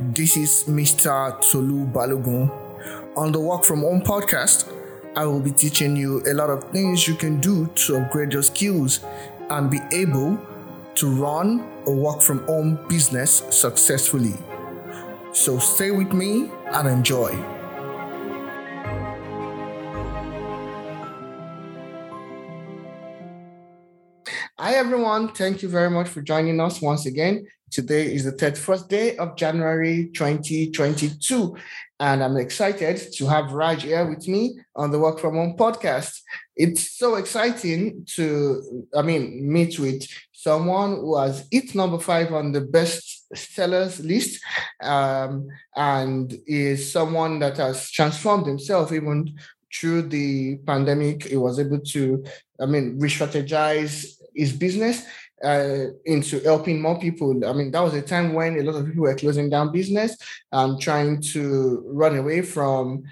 This 0.00 0.36
is 0.36 0.64
Mr. 0.66 1.40
Tolu 1.50 1.86
Balogun. 1.86 2.50
On 3.16 3.30
the 3.32 3.40
Work 3.40 3.64
From 3.64 3.80
Home 3.80 4.00
podcast, 4.00 4.72
I 5.16 5.24
will 5.24 5.40
be 5.40 5.52
teaching 5.52 5.96
you 5.96 6.22
a 6.26 6.34
lot 6.34 6.50
of 6.50 6.64
things 6.70 7.06
you 7.06 7.14
can 7.14 7.40
do 7.40 7.66
to 7.66 7.96
upgrade 7.96 8.32
your 8.32 8.42
skills 8.42 9.00
and 9.50 9.70
be 9.70 9.80
able 9.92 10.38
to 10.96 11.08
run 11.08 11.64
a 11.86 11.92
work 11.92 12.22
from 12.22 12.44
home 12.46 12.78
business 12.88 13.42
successfully. 13.50 14.34
So 15.32 15.58
stay 15.58 15.90
with 15.90 16.12
me 16.12 16.50
and 16.72 16.88
enjoy. 16.88 17.34
Hi 24.58 24.74
everyone, 24.74 25.28
thank 25.34 25.62
you 25.62 25.68
very 25.68 25.88
much 25.88 26.08
for 26.08 26.20
joining 26.20 26.58
us 26.60 26.82
once 26.82 27.06
again. 27.06 27.46
Today 27.70 28.14
is 28.14 28.24
the 28.24 28.32
31st 28.32 28.88
day 28.88 29.16
of 29.16 29.36
January 29.36 30.10
2022, 30.14 31.56
and 32.00 32.22
I'm 32.22 32.36
excited 32.36 33.00
to 33.14 33.26
have 33.26 33.52
Raj 33.52 33.82
here 33.82 34.08
with 34.08 34.26
me 34.26 34.58
on 34.74 34.90
the 34.90 34.98
Work 34.98 35.18
From 35.18 35.34
Home 35.34 35.54
podcast. 35.56 36.20
It's 36.56 36.96
so 36.96 37.16
exciting 37.16 38.06
to, 38.14 38.86
I 38.96 39.02
mean, 39.02 39.52
meet 39.52 39.78
with 39.78 40.06
someone 40.32 40.96
who 40.96 41.18
has 41.18 41.46
hit 41.50 41.74
number 41.74 41.98
five 41.98 42.32
on 42.32 42.52
the 42.52 42.62
best 42.62 43.26
sellers 43.36 44.00
list 44.00 44.42
um, 44.82 45.48
and 45.76 46.38
is 46.46 46.90
someone 46.90 47.38
that 47.40 47.58
has 47.58 47.90
transformed 47.90 48.46
himself 48.46 48.92
even 48.92 49.36
through 49.74 50.02
the 50.02 50.56
pandemic. 50.66 51.24
He 51.24 51.36
was 51.36 51.58
able 51.58 51.80
to, 51.80 52.24
I 52.60 52.66
mean, 52.66 52.98
re 52.98 53.10
strategize 53.10 54.14
his 54.34 54.52
business 54.52 55.02
uh, 55.44 55.86
into 56.04 56.40
helping 56.40 56.80
more 56.80 56.98
people. 56.98 57.44
I 57.46 57.52
mean, 57.52 57.70
that 57.70 57.80
was 57.80 57.94
a 57.94 58.02
time 58.02 58.32
when 58.34 58.58
a 58.58 58.62
lot 58.62 58.76
of 58.76 58.86
people 58.86 59.02
were 59.02 59.14
closing 59.14 59.50
down 59.50 59.72
business 59.72 60.16
and 60.52 60.80
trying 60.80 61.20
to 61.32 61.82
run 61.86 62.16
away 62.16 62.42
from 62.42 63.04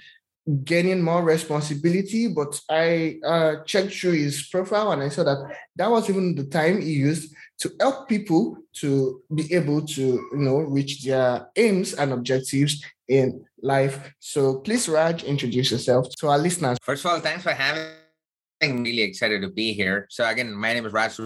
gaining 0.65 1.03
more 1.03 1.23
responsibility. 1.23 2.29
But 2.29 2.61
I 2.71 3.19
uh, 3.25 3.65
checked 3.65 3.95
through 3.95 4.13
his 4.13 4.49
profile 4.49 4.93
and 4.93 5.03
I 5.03 5.09
saw 5.09 5.25
that 5.25 5.57
that 5.77 5.91
was 5.91 6.09
even 6.09 6.35
the 6.35 6.45
time 6.45 6.81
he 6.81 6.93
used 6.93 7.35
to 7.59 7.73
help 7.81 8.09
people 8.09 8.59
to 8.75 9.23
be 9.35 9.53
able 9.55 9.85
to, 9.87 10.03
you 10.03 10.29
know, 10.33 10.59
reach 10.59 11.03
their 11.03 11.49
aims 11.57 11.95
and 11.95 12.13
objectives 12.13 12.85
in 13.09 13.45
life. 13.63 14.13
So 14.19 14.61
please, 14.61 14.89
Raj, 14.89 15.25
introduce 15.25 15.71
yourself 15.71 16.09
to 16.19 16.29
our 16.29 16.39
listeners. 16.39 16.79
First 16.83 17.05
of 17.05 17.11
all, 17.11 17.21
thanks 17.21 17.43
for 17.43 17.53
having 17.53 18.06
I'm 18.63 18.83
really 18.83 19.03
excited 19.03 19.43
to 19.43 19.51
be 19.51 19.73
here. 19.75 20.07
So 20.09 20.27
again, 20.27 20.55
my 20.55 20.73
name 20.73 20.87
is 20.87 20.93
Raj. 20.93 21.19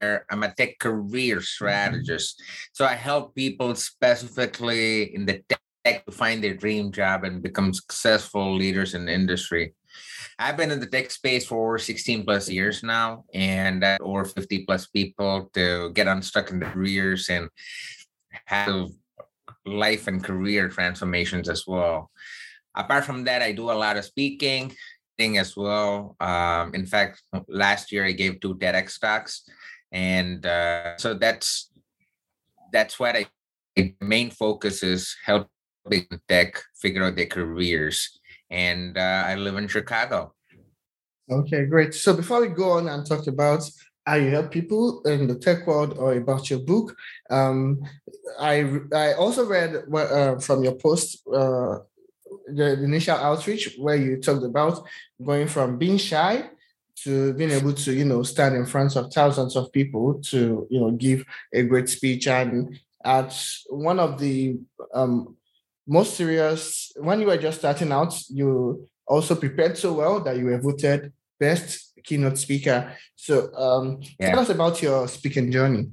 I'm 0.00 0.42
a 0.42 0.54
tech 0.54 0.78
career 0.78 1.40
strategist. 1.42 2.42
So 2.72 2.86
I 2.86 2.94
help 2.94 3.34
people 3.34 3.74
specifically 3.74 5.14
in 5.14 5.26
the 5.26 5.42
tech 5.84 6.06
to 6.06 6.12
find 6.12 6.42
their 6.42 6.54
dream 6.54 6.90
job 6.90 7.24
and 7.24 7.42
become 7.42 7.74
successful 7.74 8.56
leaders 8.56 8.94
in 8.94 9.04
the 9.04 9.12
industry. 9.12 9.74
I've 10.38 10.56
been 10.56 10.70
in 10.70 10.80
the 10.80 10.86
tech 10.86 11.10
space 11.10 11.44
for 11.44 11.78
16 11.78 12.24
plus 12.24 12.48
years 12.48 12.82
now, 12.82 13.24
and 13.34 13.84
over 14.00 14.24
50 14.24 14.64
plus 14.64 14.86
people 14.86 15.50
to 15.52 15.90
get 15.92 16.06
unstuck 16.06 16.50
in 16.50 16.60
their 16.60 16.70
careers 16.70 17.28
and 17.28 17.50
have 18.46 18.88
life 19.66 20.06
and 20.06 20.24
career 20.24 20.70
transformations 20.70 21.50
as 21.50 21.66
well. 21.66 22.10
Apart 22.74 23.04
from 23.04 23.24
that, 23.24 23.42
I 23.42 23.52
do 23.52 23.70
a 23.70 23.76
lot 23.76 23.98
of 23.98 24.04
speaking 24.06 24.72
as 25.38 25.56
well. 25.56 26.16
Um, 26.20 26.74
in 26.74 26.86
fact, 26.86 27.22
last 27.48 27.92
year 27.92 28.04
I 28.04 28.12
gave 28.12 28.40
two 28.40 28.54
TEDx 28.56 28.98
talks, 29.00 29.48
and 29.92 30.44
uh, 30.44 30.96
so 30.96 31.14
that's 31.14 31.70
that's 32.72 32.98
what 32.98 33.16
I 33.16 33.26
main 34.00 34.30
focus 34.30 34.82
is 34.82 35.16
helping 35.24 36.06
tech 36.28 36.62
figure 36.80 37.04
out 37.04 37.16
their 37.16 37.26
careers. 37.26 38.18
And 38.50 38.98
uh, 38.98 39.24
I 39.26 39.34
live 39.36 39.56
in 39.56 39.68
Chicago. 39.68 40.34
Okay, 41.30 41.66
great. 41.66 41.94
So 41.94 42.14
before 42.14 42.40
we 42.40 42.48
go 42.48 42.72
on 42.72 42.88
and 42.88 43.06
talk 43.06 43.26
about 43.26 43.62
how 44.04 44.16
you 44.16 44.30
help 44.30 44.50
people 44.50 45.02
in 45.02 45.28
the 45.28 45.36
tech 45.36 45.66
world 45.66 45.94
or 45.96 46.14
about 46.14 46.50
your 46.50 46.58
book, 46.58 46.96
um, 47.30 47.80
I 48.38 48.80
I 48.92 49.12
also 49.14 49.46
read 49.46 49.84
uh, 49.94 50.38
from 50.40 50.64
your 50.64 50.74
post 50.74 51.22
uh, 51.32 51.78
the 52.46 52.82
initial 52.82 53.16
outreach 53.16 53.76
where 53.78 53.96
you 53.96 54.20
talked 54.20 54.44
about 54.44 54.86
going 55.24 55.46
from 55.46 55.78
being 55.78 55.98
shy 55.98 56.48
to 57.04 57.32
being 57.34 57.50
able 57.50 57.72
to 57.72 57.92
you 57.92 58.04
know 58.04 58.22
stand 58.22 58.54
in 58.54 58.66
front 58.66 58.96
of 58.96 59.12
thousands 59.12 59.56
of 59.56 59.72
people 59.72 60.20
to 60.22 60.66
you 60.70 60.80
know 60.80 60.90
give 60.90 61.24
a 61.52 61.62
great 61.62 61.88
speech. 61.88 62.26
And 62.26 62.78
at 63.04 63.32
one 63.68 63.98
of 63.98 64.18
the 64.18 64.58
um, 64.92 65.36
most 65.86 66.14
serious 66.14 66.92
when 66.96 67.20
you 67.20 67.26
were 67.26 67.36
just 67.36 67.58
starting 67.58 67.92
out 67.92 68.14
you 68.28 68.88
also 69.06 69.34
prepared 69.34 69.76
so 69.76 69.94
well 69.94 70.20
that 70.20 70.36
you 70.36 70.44
were 70.44 70.60
voted 70.60 71.12
best 71.38 71.92
keynote 72.04 72.38
speaker. 72.38 72.92
So 73.16 73.52
um, 73.54 74.02
yeah. 74.18 74.30
tell 74.30 74.40
us 74.40 74.50
about 74.50 74.82
your 74.82 75.08
speaking 75.08 75.50
journey. 75.50 75.88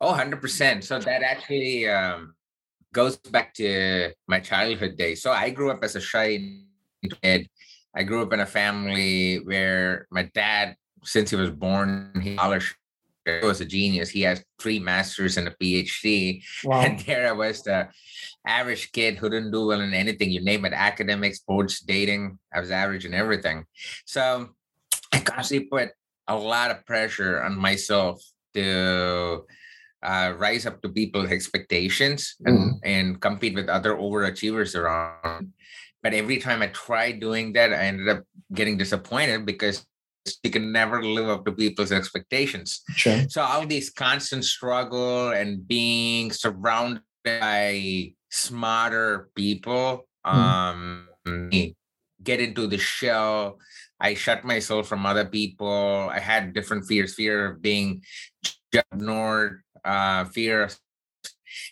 Oh 0.00 0.14
100% 0.14 0.84
so 0.84 0.98
that 0.98 1.22
actually 1.22 1.88
um, 1.88 2.34
goes 2.92 3.16
back 3.16 3.54
to 3.54 4.12
my 4.26 4.40
childhood 4.40 4.96
days. 4.96 5.22
So 5.22 5.32
I 5.32 5.50
grew 5.50 5.70
up 5.70 5.82
as 5.82 5.96
a 5.96 6.00
shy 6.00 6.56
kid. 7.22 7.48
I 7.94 8.02
grew 8.02 8.22
up 8.22 8.32
in 8.32 8.40
a 8.40 8.46
family 8.46 9.36
where 9.38 10.06
my 10.10 10.30
dad, 10.34 10.76
since 11.02 11.30
he 11.30 11.36
was 11.36 11.50
born, 11.50 12.12
he 12.22 12.36
was 13.42 13.60
a 13.60 13.64
genius. 13.64 14.10
He 14.10 14.22
has 14.22 14.44
three 14.58 14.78
masters 14.78 15.36
and 15.36 15.48
a 15.48 15.54
PhD. 15.62 16.42
Wow. 16.64 16.82
And 16.82 17.00
there 17.00 17.28
I 17.28 17.32
was, 17.32 17.62
the 17.62 17.88
average 18.46 18.92
kid 18.92 19.18
who 19.18 19.28
didn't 19.28 19.50
do 19.50 19.66
well 19.66 19.80
in 19.80 19.94
anything. 19.94 20.30
You 20.30 20.42
name 20.42 20.64
it, 20.64 20.72
academics, 20.72 21.38
sports, 21.38 21.80
dating. 21.80 22.38
I 22.52 22.60
was 22.60 22.70
average 22.70 23.04
in 23.04 23.14
everything. 23.14 23.66
So 24.04 24.50
I 25.12 25.20
constantly 25.20 25.66
put 25.66 25.90
a 26.28 26.36
lot 26.36 26.70
of 26.70 26.86
pressure 26.86 27.42
on 27.42 27.56
myself 27.56 28.22
to 28.54 29.46
uh, 30.02 30.34
rise 30.36 30.66
up 30.66 30.80
to 30.82 30.88
people's 30.88 31.30
expectations 31.30 32.36
and, 32.44 32.58
mm. 32.58 32.72
and 32.84 33.20
compete 33.20 33.54
with 33.54 33.68
other 33.68 33.94
overachievers 33.94 34.74
around. 34.74 35.52
But 36.02 36.14
every 36.14 36.38
time 36.38 36.62
I 36.62 36.68
tried 36.68 37.20
doing 37.20 37.52
that, 37.54 37.72
I 37.72 37.84
ended 37.84 38.08
up 38.08 38.24
getting 38.54 38.78
disappointed 38.78 39.44
because 39.44 39.84
you 40.42 40.50
can 40.50 40.72
never 40.72 41.02
live 41.02 41.28
up 41.28 41.44
to 41.44 41.52
people's 41.52 41.92
expectations. 41.92 42.82
Sure. 42.96 43.24
So 43.28 43.42
all 43.42 43.66
these 43.66 43.90
constant 43.90 44.44
struggle 44.44 45.30
and 45.30 45.66
being 45.66 46.32
surrounded 46.32 47.02
by 47.24 48.12
smarter 48.30 49.28
people, 49.34 50.08
mm. 50.26 50.32
um, 50.32 51.08
get 52.22 52.40
into 52.40 52.66
the 52.66 52.78
shell. 52.78 53.58
I 54.00 54.14
shut 54.14 54.44
myself 54.44 54.88
from 54.88 55.04
other 55.04 55.26
people. 55.26 56.08
I 56.10 56.20
had 56.20 56.54
different 56.54 56.86
fears, 56.86 57.14
fear 57.14 57.52
of 57.52 57.60
being 57.60 58.02
ignored, 58.72 59.62
uh, 59.84 60.24
fear, 60.26 60.70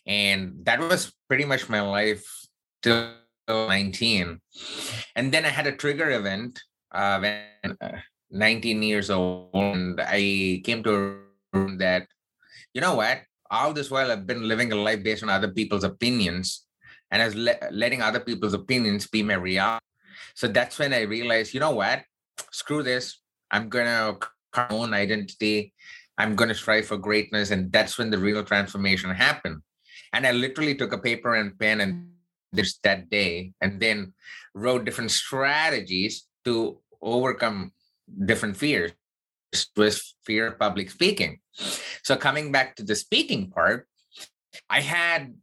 and 0.06 0.64
that 0.64 0.80
was 0.80 1.12
pretty 1.28 1.44
much 1.44 1.68
my 1.68 1.80
life 1.80 2.24
till 2.82 3.14
19. 3.48 4.40
And 5.16 5.32
then 5.32 5.44
I 5.44 5.48
had 5.48 5.66
a 5.66 5.72
trigger 5.72 6.10
event 6.10 6.60
uh, 6.92 7.18
when 7.18 7.76
uh, 7.80 7.98
19 8.30 8.82
years 8.82 9.10
old, 9.10 9.50
and 9.54 10.00
I 10.00 10.60
came 10.64 10.82
to 10.84 10.94
a 10.94 11.56
room 11.56 11.78
that, 11.78 12.06
you 12.74 12.80
know 12.80 12.94
what, 12.94 13.22
all 13.50 13.72
this 13.72 13.90
while 13.90 14.10
I've 14.10 14.26
been 14.26 14.46
living 14.46 14.72
a 14.72 14.76
life 14.76 15.02
based 15.02 15.22
on 15.22 15.30
other 15.30 15.48
people's 15.48 15.84
opinions, 15.84 16.66
and 17.10 17.22
I 17.22 17.26
was 17.26 17.34
le- 17.34 17.70
letting 17.70 18.02
other 18.02 18.20
people's 18.20 18.54
opinions 18.54 19.06
be 19.06 19.22
my 19.22 19.34
reality. 19.34 19.84
So 20.34 20.48
that's 20.48 20.78
when 20.78 20.92
I 20.92 21.02
realized, 21.02 21.54
you 21.54 21.60
know 21.60 21.72
what, 21.72 22.04
screw 22.52 22.82
this. 22.82 23.20
I'm 23.50 23.68
gonna 23.68 24.18
own 24.70 24.94
identity. 24.94 25.72
I'm 26.18 26.34
going 26.34 26.48
to 26.48 26.54
strive 26.54 26.86
for 26.86 26.98
greatness. 26.98 27.50
And 27.50 27.72
that's 27.72 27.96
when 27.96 28.10
the 28.10 28.18
real 28.18 28.44
transformation 28.44 29.10
happened. 29.10 29.62
And 30.12 30.26
I 30.26 30.32
literally 30.32 30.74
took 30.74 30.92
a 30.92 30.98
paper 30.98 31.34
and 31.34 31.58
pen 31.58 31.80
and 31.80 32.10
this 32.52 32.78
that 32.82 33.10
day, 33.10 33.52
and 33.60 33.78
then 33.78 34.14
wrote 34.54 34.84
different 34.84 35.10
strategies 35.10 36.26
to 36.46 36.80
overcome 37.02 37.72
different 38.24 38.56
fears 38.56 38.92
with 39.76 40.00
fear 40.24 40.46
of 40.48 40.58
public 40.58 40.90
speaking. 40.90 41.40
So 42.02 42.16
coming 42.16 42.50
back 42.50 42.76
to 42.76 42.82
the 42.82 42.94
speaking 42.94 43.50
part, 43.50 43.86
I 44.70 44.80
had 44.80 45.34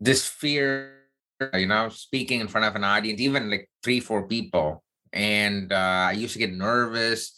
this 0.00 0.26
fear, 0.26 1.06
you 1.54 1.66
know, 1.66 1.88
speaking 1.88 2.40
in 2.40 2.48
front 2.48 2.66
of 2.66 2.74
an 2.74 2.82
audience, 2.82 3.20
even 3.20 3.48
like 3.48 3.70
three, 3.82 4.00
four 4.00 4.26
people. 4.26 4.82
And 5.12 5.72
uh, 5.72 6.10
I 6.10 6.12
used 6.12 6.32
to 6.32 6.40
get 6.40 6.52
nervous 6.52 7.32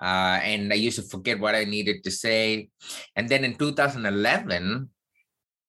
uh, 0.00 0.38
and 0.42 0.72
I 0.72 0.76
used 0.76 0.96
to 0.96 1.02
forget 1.02 1.40
what 1.40 1.54
I 1.54 1.64
needed 1.64 2.04
to 2.04 2.10
say. 2.10 2.70
And 3.16 3.28
then 3.28 3.44
in 3.44 3.54
2011, 3.54 4.88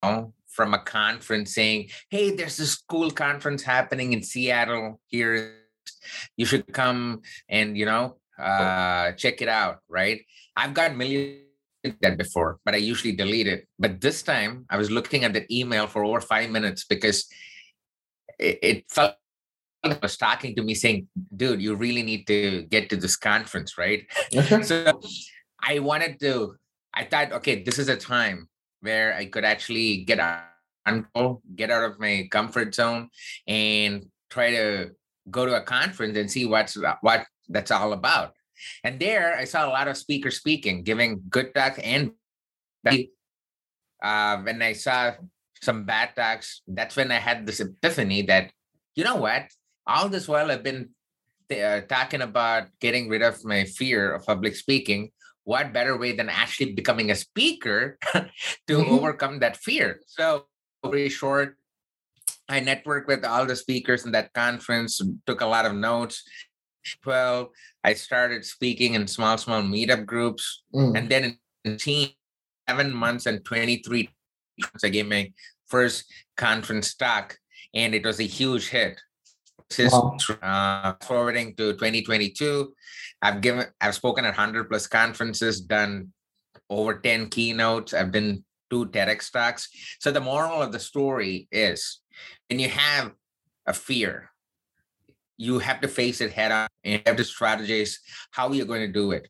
you 0.04 0.10
know, 0.10 0.34
from 0.48 0.74
a 0.74 0.80
conference 0.80 1.54
saying, 1.54 1.90
"Hey, 2.10 2.36
there's 2.36 2.58
this 2.58 2.72
school 2.74 3.12
conference 3.12 3.64
happening 3.64 4.14
in 4.14 4.24
Seattle 4.24 5.00
here. 5.08 5.56
You 6.38 6.46
should 6.46 6.72
come 6.74 7.22
and 7.48 7.78
you 7.78 7.86
know 7.86 8.18
uh, 8.38 9.14
check 9.14 9.42
it 9.42 9.50
out." 9.50 9.80
Right? 9.88 10.26
I've 10.56 10.74
got 10.74 10.96
millions 10.96 11.46
that 12.02 12.18
before, 12.18 12.60
but 12.66 12.74
I 12.74 12.78
usually 12.78 13.16
delete 13.16 13.48
it. 13.48 13.68
But 13.78 14.02
this 14.02 14.22
time 14.22 14.66
I 14.70 14.78
was 14.78 14.92
looking 14.92 15.24
at 15.24 15.34
the 15.34 15.46
email 15.48 15.88
for 15.88 16.04
over 16.04 16.20
five 16.20 16.50
minutes 16.50 16.84
because 16.84 17.28
it, 18.38 18.60
it 18.62 18.78
felt 18.90 19.16
was 20.02 20.18
talking 20.18 20.56
to 20.56 20.64
me 20.64 20.74
saying, 20.74 21.08
dude, 21.36 21.62
you 21.62 21.76
really 21.76 22.04
need 22.04 22.28
to 22.28 22.64
get 22.64 22.90
to 22.90 22.98
this 22.98 23.16
conference, 23.16 23.78
right? 23.78 24.06
Okay. 24.36 24.62
so 24.64 25.00
I 25.62 25.80
wanted 25.80 26.20
to, 26.22 26.56
I 26.94 27.06
thought, 27.06 27.32
okay, 27.34 27.64
this 27.64 27.80
is 27.80 27.90
a 27.90 27.96
time 27.96 28.48
where 28.82 29.16
I 29.16 29.26
could 29.26 29.46
actually 29.46 30.04
get 30.04 30.20
out, 30.20 30.44
get 31.56 31.72
out 31.72 31.84
of 31.84 32.00
my 32.00 32.28
comfort 32.32 32.76
zone 32.76 33.10
and 33.48 34.06
try 34.30 34.52
to 34.52 34.92
go 35.30 35.46
to 35.46 35.56
a 35.56 35.62
conference 35.62 36.18
and 36.18 36.32
see 36.32 36.46
what's 36.46 36.78
what 37.02 37.26
that's 37.50 37.72
all 37.72 37.94
about. 37.94 38.34
And 38.84 39.00
there 39.00 39.36
I 39.38 39.46
saw 39.46 39.68
a 39.68 39.72
lot 39.72 39.88
of 39.88 39.98
speakers 39.98 40.38
speaking, 40.38 40.84
giving 40.84 41.22
good 41.30 41.54
talk 41.54 41.80
and 41.84 42.12
uh, 44.02 44.38
when 44.38 44.62
I 44.62 44.74
saw 44.74 45.14
some 45.62 45.84
bad 45.84 46.16
talks, 46.16 46.62
that's 46.68 46.96
when 46.96 47.12
I 47.12 47.20
had 47.20 47.46
this 47.46 47.60
epiphany 47.60 48.24
that, 48.24 48.52
you 48.96 49.04
know 49.04 49.18
what, 49.18 49.52
all 49.90 50.08
this 50.08 50.28
while 50.28 50.52
I've 50.52 50.64
been 50.64 50.90
uh, 51.50 51.82
talking 51.82 52.22
about 52.22 52.68
getting 52.80 53.10
rid 53.10 53.24
of 53.24 53.44
my 53.44 53.66
fear 53.66 54.14
of 54.14 54.26
public 54.26 54.56
speaking. 54.56 55.10
What 55.44 55.74
better 55.74 55.98
way 55.98 56.16
than 56.16 56.30
actually 56.30 56.74
becoming 56.74 57.10
a 57.10 57.16
speaker 57.16 57.98
to 58.14 58.30
mm-hmm. 58.70 58.94
overcome 58.94 59.40
that 59.40 59.58
fear? 59.58 60.00
So, 60.06 60.46
very 60.86 61.10
short, 61.10 61.58
I 62.48 62.62
networked 62.62 63.08
with 63.08 63.26
all 63.26 63.46
the 63.46 63.56
speakers 63.56 64.06
in 64.06 64.12
that 64.12 64.32
conference, 64.34 65.02
took 65.26 65.42
a 65.42 65.48
lot 65.48 65.66
of 65.66 65.74
notes. 65.74 66.24
Well, 67.04 67.52
I 67.84 67.94
started 67.94 68.46
speaking 68.46 68.94
in 68.94 69.08
small, 69.08 69.38
small 69.38 69.62
meetup 69.62 70.06
groups. 70.06 70.64
Mm. 70.74 70.98
And 70.98 71.10
then 71.10 71.38
in 71.66 71.78
10, 71.78 72.10
seven 72.70 72.94
months 72.94 73.26
and 73.26 73.44
23 73.44 74.10
months, 74.60 74.84
I 74.84 74.90
gave 74.90 75.08
my 75.08 75.34
first 75.66 76.06
conference 76.38 76.94
talk, 76.94 77.38
and 77.74 77.96
it 77.96 78.06
was 78.06 78.20
a 78.20 78.24
huge 78.24 78.70
hit. 78.70 79.00
Wow. 79.78 80.18
Uh, 80.42 80.94
forwarding 81.06 81.56
to 81.56 81.74
2022, 81.74 82.74
I've 83.22 83.42
given, 83.42 83.68
I've 83.80 83.96
spoken 83.96 84.26
at 84.26 84.30
100 84.30 84.70
plus 84.70 84.88
conferences, 84.88 85.62
done 85.62 86.12
over 86.70 87.00
10 87.00 87.30
keynotes. 87.30 87.94
I've 87.94 88.12
been 88.12 88.44
two 88.70 88.86
TEDx 88.88 89.32
talks. 89.32 89.70
So 90.00 90.12
the 90.12 90.22
moral 90.22 90.62
of 90.62 90.72
the 90.72 90.80
story 90.80 91.48
is 91.52 92.02
when 92.50 92.60
you 92.60 92.70
have 92.70 93.12
a 93.66 93.74
fear, 93.74 94.32
you 95.38 95.60
have 95.60 95.82
to 95.82 95.88
face 95.88 96.22
it 96.22 96.34
head 96.34 96.52
on 96.52 96.68
and 96.84 96.94
you 96.94 97.02
have 97.06 97.16
to 97.18 97.24
strategize 97.24 97.96
how 98.32 98.52
you're 98.52 98.66
going 98.66 98.86
to 98.86 98.92
do 98.92 99.12
it. 99.12 99.28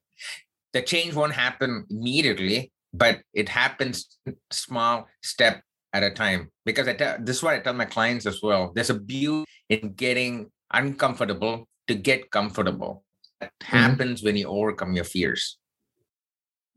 The 0.73 0.81
change 0.81 1.13
won't 1.13 1.33
happen 1.33 1.85
immediately, 1.89 2.71
but 2.93 3.21
it 3.33 3.49
happens 3.49 4.17
small 4.51 5.07
step 5.21 5.61
at 5.93 6.03
a 6.03 6.11
time. 6.11 6.51
Because 6.65 6.87
I 6.87 6.93
tell, 6.93 7.17
this 7.19 7.37
is 7.37 7.43
what 7.43 7.55
I 7.55 7.59
tell 7.59 7.73
my 7.73 7.85
clients 7.85 8.25
as 8.25 8.41
well. 8.41 8.71
There's 8.73 8.89
a 8.89 8.99
beauty 8.99 9.45
in 9.69 9.93
getting 9.93 10.51
uncomfortable 10.71 11.67
to 11.87 11.95
get 11.95 12.31
comfortable. 12.31 13.03
That 13.39 13.51
mm-hmm. 13.61 13.77
happens 13.77 14.23
when 14.23 14.35
you 14.35 14.47
overcome 14.47 14.93
your 14.93 15.05
fears. 15.05 15.57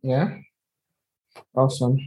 Yeah. 0.03 0.37
Awesome. 1.55 1.99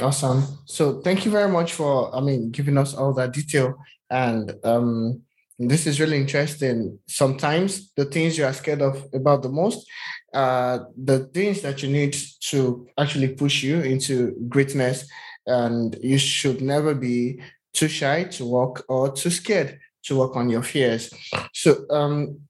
Awesome. 0.00 0.42
So 0.64 1.00
thank 1.00 1.24
you 1.24 1.30
very 1.30 1.50
much 1.50 1.74
for, 1.74 2.14
I 2.14 2.20
mean, 2.20 2.50
giving 2.50 2.76
us 2.76 2.94
all 2.94 3.12
that 3.14 3.32
detail. 3.32 3.74
And 4.10 4.52
um, 4.64 5.22
this 5.58 5.86
is 5.86 6.00
really 6.00 6.16
interesting. 6.16 6.98
Sometimes 7.06 7.92
the 7.96 8.06
things 8.06 8.36
you 8.36 8.44
are 8.44 8.52
scared 8.52 8.82
of 8.82 9.04
about 9.12 9.42
the 9.42 9.48
most 9.48 9.86
are 10.34 10.88
the 10.96 11.26
things 11.26 11.60
that 11.62 11.82
you 11.82 11.90
need 11.90 12.16
to 12.40 12.88
actually 12.98 13.28
push 13.34 13.62
you 13.62 13.80
into 13.80 14.34
greatness. 14.48 15.08
And 15.50 15.96
you 16.02 16.18
should 16.18 16.60
never 16.62 16.94
be 16.94 17.40
too 17.72 17.88
shy 17.88 18.24
to 18.24 18.44
work 18.44 18.84
or 18.88 19.12
too 19.12 19.30
scared 19.30 19.78
to 20.04 20.16
work 20.16 20.36
on 20.36 20.48
your 20.48 20.62
fears. 20.62 21.12
So 21.52 21.84
um, 21.90 22.40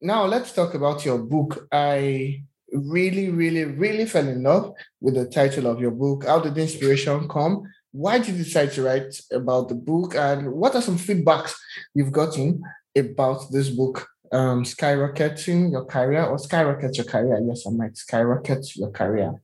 now 0.00 0.24
let's 0.24 0.52
talk 0.52 0.74
about 0.74 1.04
your 1.04 1.18
book. 1.18 1.68
I 1.70 2.42
really, 2.72 3.30
really, 3.30 3.64
really 3.64 4.06
fell 4.06 4.28
in 4.28 4.42
love 4.42 4.72
with 5.00 5.14
the 5.14 5.26
title 5.26 5.66
of 5.66 5.80
your 5.80 5.90
book. 5.90 6.24
How 6.26 6.40
did 6.40 6.54
the 6.54 6.62
inspiration 6.62 7.28
come? 7.28 7.62
Why 7.92 8.18
did 8.18 8.28
you 8.28 8.44
decide 8.44 8.72
to 8.72 8.82
write 8.84 9.20
about 9.32 9.68
the 9.68 9.74
book? 9.74 10.14
And 10.14 10.52
what 10.52 10.74
are 10.74 10.82
some 10.82 10.98
feedbacks 10.98 11.54
you've 11.94 12.12
gotten 12.12 12.62
about 12.96 13.50
this 13.50 13.68
book? 13.68 14.08
Um, 14.32 14.62
skyrocketing 14.62 15.72
your 15.72 15.86
career 15.86 16.24
or 16.24 16.38
skyrocket 16.38 16.96
your 16.96 17.06
career? 17.06 17.40
Yes, 17.44 17.66
I 17.66 17.70
might 17.70 17.96
skyrocket 17.96 18.76
your 18.76 18.90
career. 18.90 19.42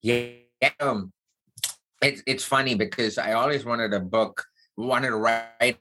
Yeah, 0.00 0.28
um, 0.78 1.12
it's 2.02 2.22
it's 2.26 2.44
funny 2.44 2.74
because 2.74 3.18
I 3.18 3.32
always 3.32 3.64
wanted 3.64 3.92
a 3.94 4.00
book, 4.00 4.44
wanted 4.76 5.08
to 5.08 5.16
write 5.16 5.78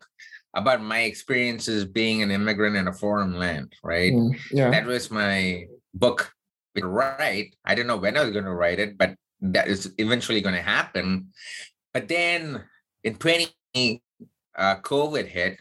about 0.54 0.82
my 0.82 1.02
experiences 1.02 1.86
being 1.86 2.24
an 2.24 2.32
immigrant 2.32 2.76
in 2.76 2.88
a 2.88 2.94
foreign 2.94 3.38
land, 3.38 3.74
right? 3.84 4.14
Mm, 4.14 4.40
yeah. 4.52 4.72
That 4.72 4.86
was 4.86 5.12
my 5.12 5.66
book 5.94 6.32
to 6.76 6.88
write. 6.88 7.56
I 7.66 7.76
didn't 7.76 7.88
know 7.88 7.98
when 7.98 8.18
I 8.18 8.24
was 8.24 8.32
going 8.32 8.46
to 8.46 8.54
write 8.54 8.80
it, 8.80 8.98
but 8.98 9.16
that 9.42 9.68
is 9.68 9.94
eventually 9.98 10.42
going 10.42 10.56
to 10.56 10.62
happen. 10.62 11.28
But 11.94 12.08
then 12.08 12.64
in 13.04 13.16
20, 13.16 13.52
uh, 14.58 14.76
COVID 14.78 15.28
hit, 15.28 15.60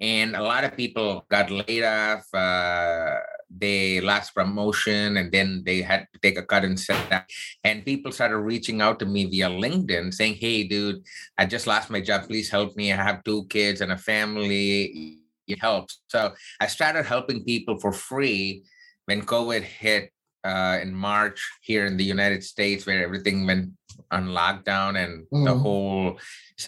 and 0.00 0.36
a 0.36 0.42
lot 0.42 0.64
of 0.64 0.76
people 0.76 1.26
got 1.28 1.50
laid 1.50 1.84
off. 1.84 2.26
Uh, 2.32 3.16
they 3.50 4.00
lost 4.00 4.34
promotion, 4.34 5.16
and 5.16 5.30
then 5.30 5.62
they 5.64 5.82
had 5.82 6.06
to 6.12 6.18
take 6.20 6.38
a 6.38 6.42
cut 6.42 6.64
and 6.64 6.78
set 6.78 6.98
that. 7.10 7.30
And 7.64 7.84
people 7.84 8.12
started 8.12 8.38
reaching 8.38 8.80
out 8.80 8.98
to 9.00 9.06
me 9.06 9.24
via 9.26 9.48
LinkedIn, 9.48 10.12
saying, 10.12 10.36
"Hey, 10.36 10.64
dude, 10.64 11.02
I 11.38 11.46
just 11.46 11.66
lost 11.66 11.90
my 11.90 12.00
job. 12.00 12.26
Please 12.26 12.50
help 12.50 12.76
me. 12.76 12.92
I 12.92 12.96
have 12.96 13.24
two 13.24 13.46
kids 13.46 13.80
and 13.80 13.92
a 13.92 13.98
family. 13.98 15.18
It 15.46 15.60
helps." 15.60 16.00
So 16.08 16.34
I 16.60 16.66
started 16.66 17.06
helping 17.06 17.44
people 17.44 17.78
for 17.78 17.92
free 17.92 18.64
when 19.06 19.22
COVID 19.22 19.62
hit 19.62 20.10
uh, 20.44 20.78
in 20.82 20.94
March 20.94 21.42
here 21.62 21.86
in 21.86 21.96
the 21.96 22.04
United 22.04 22.44
States, 22.44 22.86
where 22.86 23.02
everything 23.02 23.46
went 23.46 23.70
on 24.10 24.28
lockdown 24.28 25.02
and 25.02 25.24
mm-hmm. 25.26 25.44
the 25.44 25.54
whole 25.54 26.18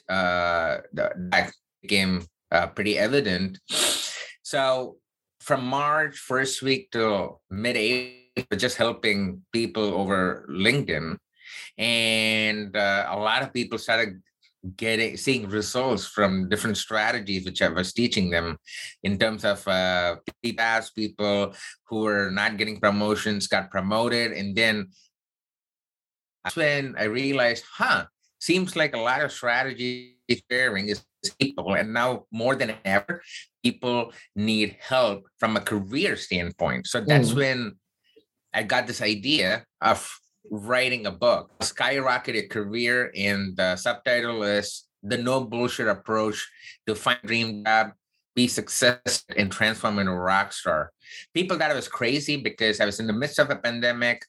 uh, 0.08 0.78
the, 0.92 1.12
that 1.30 1.52
became 1.82 2.26
uh, 2.50 2.66
pretty 2.68 2.98
evident. 2.98 3.58
So 4.42 4.96
from 5.48 5.64
March 5.64 6.20
first 6.20 6.60
week 6.60 6.92
to 6.92 7.40
mid 7.48 7.72
April, 7.72 8.60
just 8.60 8.76
helping 8.76 9.40
people 9.50 9.96
over 9.96 10.44
LinkedIn, 10.44 11.16
and 11.80 12.76
uh, 12.76 13.08
a 13.08 13.16
lot 13.16 13.40
of 13.40 13.56
people 13.56 13.80
started 13.80 14.20
getting 14.76 15.16
seeing 15.16 15.48
results 15.48 16.04
from 16.04 16.50
different 16.50 16.76
strategies 16.76 17.46
which 17.46 17.62
I 17.62 17.72
was 17.72 17.94
teaching 17.94 18.28
them 18.28 18.58
in 19.02 19.16
terms 19.16 19.46
of 19.46 19.66
uh, 19.66 20.16
past 20.58 20.94
people 20.94 21.54
who 21.88 22.04
were 22.04 22.28
not 22.28 22.58
getting 22.58 22.76
promotions 22.76 23.48
got 23.48 23.72
promoted, 23.72 24.36
and 24.36 24.52
then 24.52 24.92
that's 26.44 26.56
when 26.56 26.92
I 27.00 27.08
realized, 27.08 27.64
huh, 27.64 28.04
seems 28.38 28.76
like 28.76 28.92
a 28.94 29.00
lot 29.00 29.24
of 29.24 29.32
strategy 29.32 30.20
sharing 30.52 30.92
is 30.92 31.07
people, 31.40 31.74
and 31.74 31.92
now 31.92 32.24
more 32.32 32.54
than 32.54 32.74
ever, 32.84 33.22
people 33.62 34.12
need 34.36 34.76
help 34.80 35.24
from 35.38 35.56
a 35.56 35.60
career 35.60 36.16
standpoint. 36.16 36.86
So 36.86 37.00
that's 37.00 37.30
mm. 37.30 37.36
when 37.36 37.72
I 38.54 38.62
got 38.62 38.86
this 38.86 39.02
idea 39.02 39.64
of 39.80 40.08
writing 40.50 41.06
a 41.06 41.12
book, 41.12 41.50
Skyrocket 41.60 42.36
a 42.36 42.46
Career, 42.48 43.12
and 43.16 43.56
the 43.56 43.76
subtitle 43.76 44.42
is 44.42 44.84
The 45.02 45.18
No 45.18 45.44
Bullshit 45.44 45.88
Approach 45.88 46.46
to 46.86 46.94
Find 46.94 47.18
Dream 47.24 47.64
Job, 47.64 47.92
Be 48.34 48.48
Successful, 48.48 49.34
and 49.36 49.52
Transform 49.52 49.98
into 49.98 50.12
a 50.12 50.16
Rock 50.16 50.52
Star. 50.52 50.90
People 51.34 51.58
thought 51.58 51.70
I 51.70 51.74
was 51.74 51.88
crazy 51.88 52.36
because 52.36 52.80
I 52.80 52.86
was 52.86 53.00
in 53.00 53.06
the 53.06 53.12
midst 53.12 53.38
of 53.38 53.50
a 53.50 53.56
pandemic. 53.56 54.24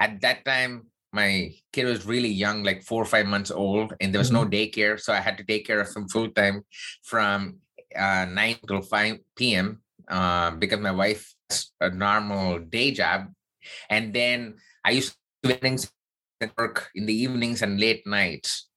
At 0.00 0.20
that 0.22 0.44
time, 0.44 0.89
my 1.12 1.52
kid 1.72 1.84
was 1.84 2.06
really 2.06 2.28
young, 2.28 2.62
like 2.62 2.82
four 2.82 3.02
or 3.02 3.06
five 3.06 3.26
months 3.26 3.50
old, 3.50 3.94
and 4.00 4.12
there 4.12 4.20
was 4.20 4.30
mm-hmm. 4.30 4.44
no 4.44 4.50
daycare. 4.50 5.00
So 5.00 5.12
I 5.12 5.20
had 5.20 5.38
to 5.38 5.44
take 5.44 5.66
care 5.66 5.80
of 5.80 5.94
him 5.94 6.08
full 6.08 6.30
time 6.30 6.62
from 7.02 7.58
uh, 7.96 8.26
9 8.30 8.56
till 8.66 8.82
5 8.82 9.18
p.m. 9.36 9.82
Uh, 10.08 10.52
because 10.52 10.80
my 10.80 10.90
wife 10.90 11.34
has 11.48 11.70
a 11.80 11.90
normal 11.90 12.58
day 12.58 12.90
job. 12.90 13.26
And 13.88 14.14
then 14.14 14.54
I 14.84 14.92
used 14.92 15.14
to 15.44 15.88
work 16.56 16.90
in 16.94 17.06
the 17.06 17.14
evenings 17.14 17.62
and 17.62 17.80
late 17.80 18.06
nights. 18.06 18.68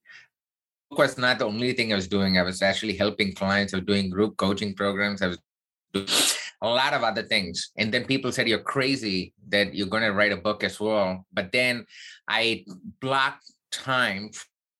Of 0.90 0.96
course, 0.96 1.18
not 1.18 1.38
the 1.38 1.46
only 1.46 1.72
thing 1.72 1.92
I 1.92 1.96
was 1.96 2.08
doing. 2.08 2.38
I 2.38 2.42
was 2.42 2.62
actually 2.62 2.96
helping 2.96 3.34
clients. 3.34 3.74
I 3.74 3.78
was 3.78 3.86
doing 3.86 4.10
group 4.10 4.36
coaching 4.36 4.74
programs. 4.74 5.22
I 5.22 5.28
was 5.28 5.38
doing 5.92 6.06
a 6.64 6.74
lot 6.74 6.94
of 6.94 7.02
other 7.02 7.22
things. 7.22 7.70
And 7.76 7.92
then 7.92 8.04
people 8.04 8.32
said, 8.32 8.48
You're 8.48 8.60
crazy 8.60 9.34
that 9.48 9.74
you're 9.74 9.88
going 9.88 10.02
to 10.02 10.12
write 10.12 10.32
a 10.32 10.36
book 10.36 10.64
as 10.64 10.80
well. 10.80 11.26
But 11.32 11.52
then 11.52 11.86
I 12.28 12.64
blocked 13.00 13.52
time 13.70 14.30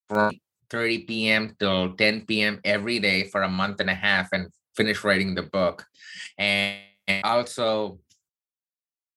from 0.08 0.32
30 0.70 1.04
p.m. 1.04 1.56
till 1.58 1.94
10 1.94 2.26
p.m. 2.26 2.60
every 2.64 2.98
day 2.98 3.24
for 3.24 3.42
a 3.42 3.48
month 3.48 3.80
and 3.80 3.90
a 3.90 3.94
half 3.94 4.28
and 4.32 4.48
finished 4.76 5.04
writing 5.04 5.34
the 5.34 5.42
book. 5.42 5.84
And 6.38 6.78
also 7.22 7.98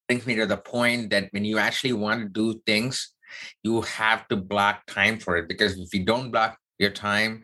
brings 0.08 0.26
me 0.26 0.36
to 0.36 0.46
the 0.46 0.58
point 0.58 1.10
that 1.12 1.30
when 1.32 1.46
you 1.46 1.58
actually 1.58 1.94
want 1.94 2.22
to 2.22 2.30
do 2.30 2.60
things, 2.66 3.14
you 3.64 3.82
have 3.82 4.28
to 4.28 4.36
block 4.36 4.86
time 4.88 5.20
for 5.20 5.38
it 5.38 5.48
because 5.48 5.78
if 5.78 5.94
you 5.94 6.06
don't 6.06 6.32
block 6.32 6.58
your 6.80 6.92
time 6.92 7.44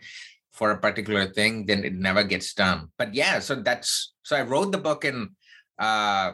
for 0.52 0.72
a 0.72 0.78
particular 0.78 1.28
thing, 1.28 1.66
then 1.66 1.84
it 1.84 1.94
never 1.94 2.24
gets 2.24 2.54
done. 2.54 2.90
But 2.98 3.14
yeah, 3.14 3.40
so 3.40 3.56
that's 3.56 4.13
so 4.24 4.36
I 4.36 4.42
wrote 4.42 4.72
the 4.72 4.78
book 4.78 5.06
in 5.06 5.30
uh 5.80 6.34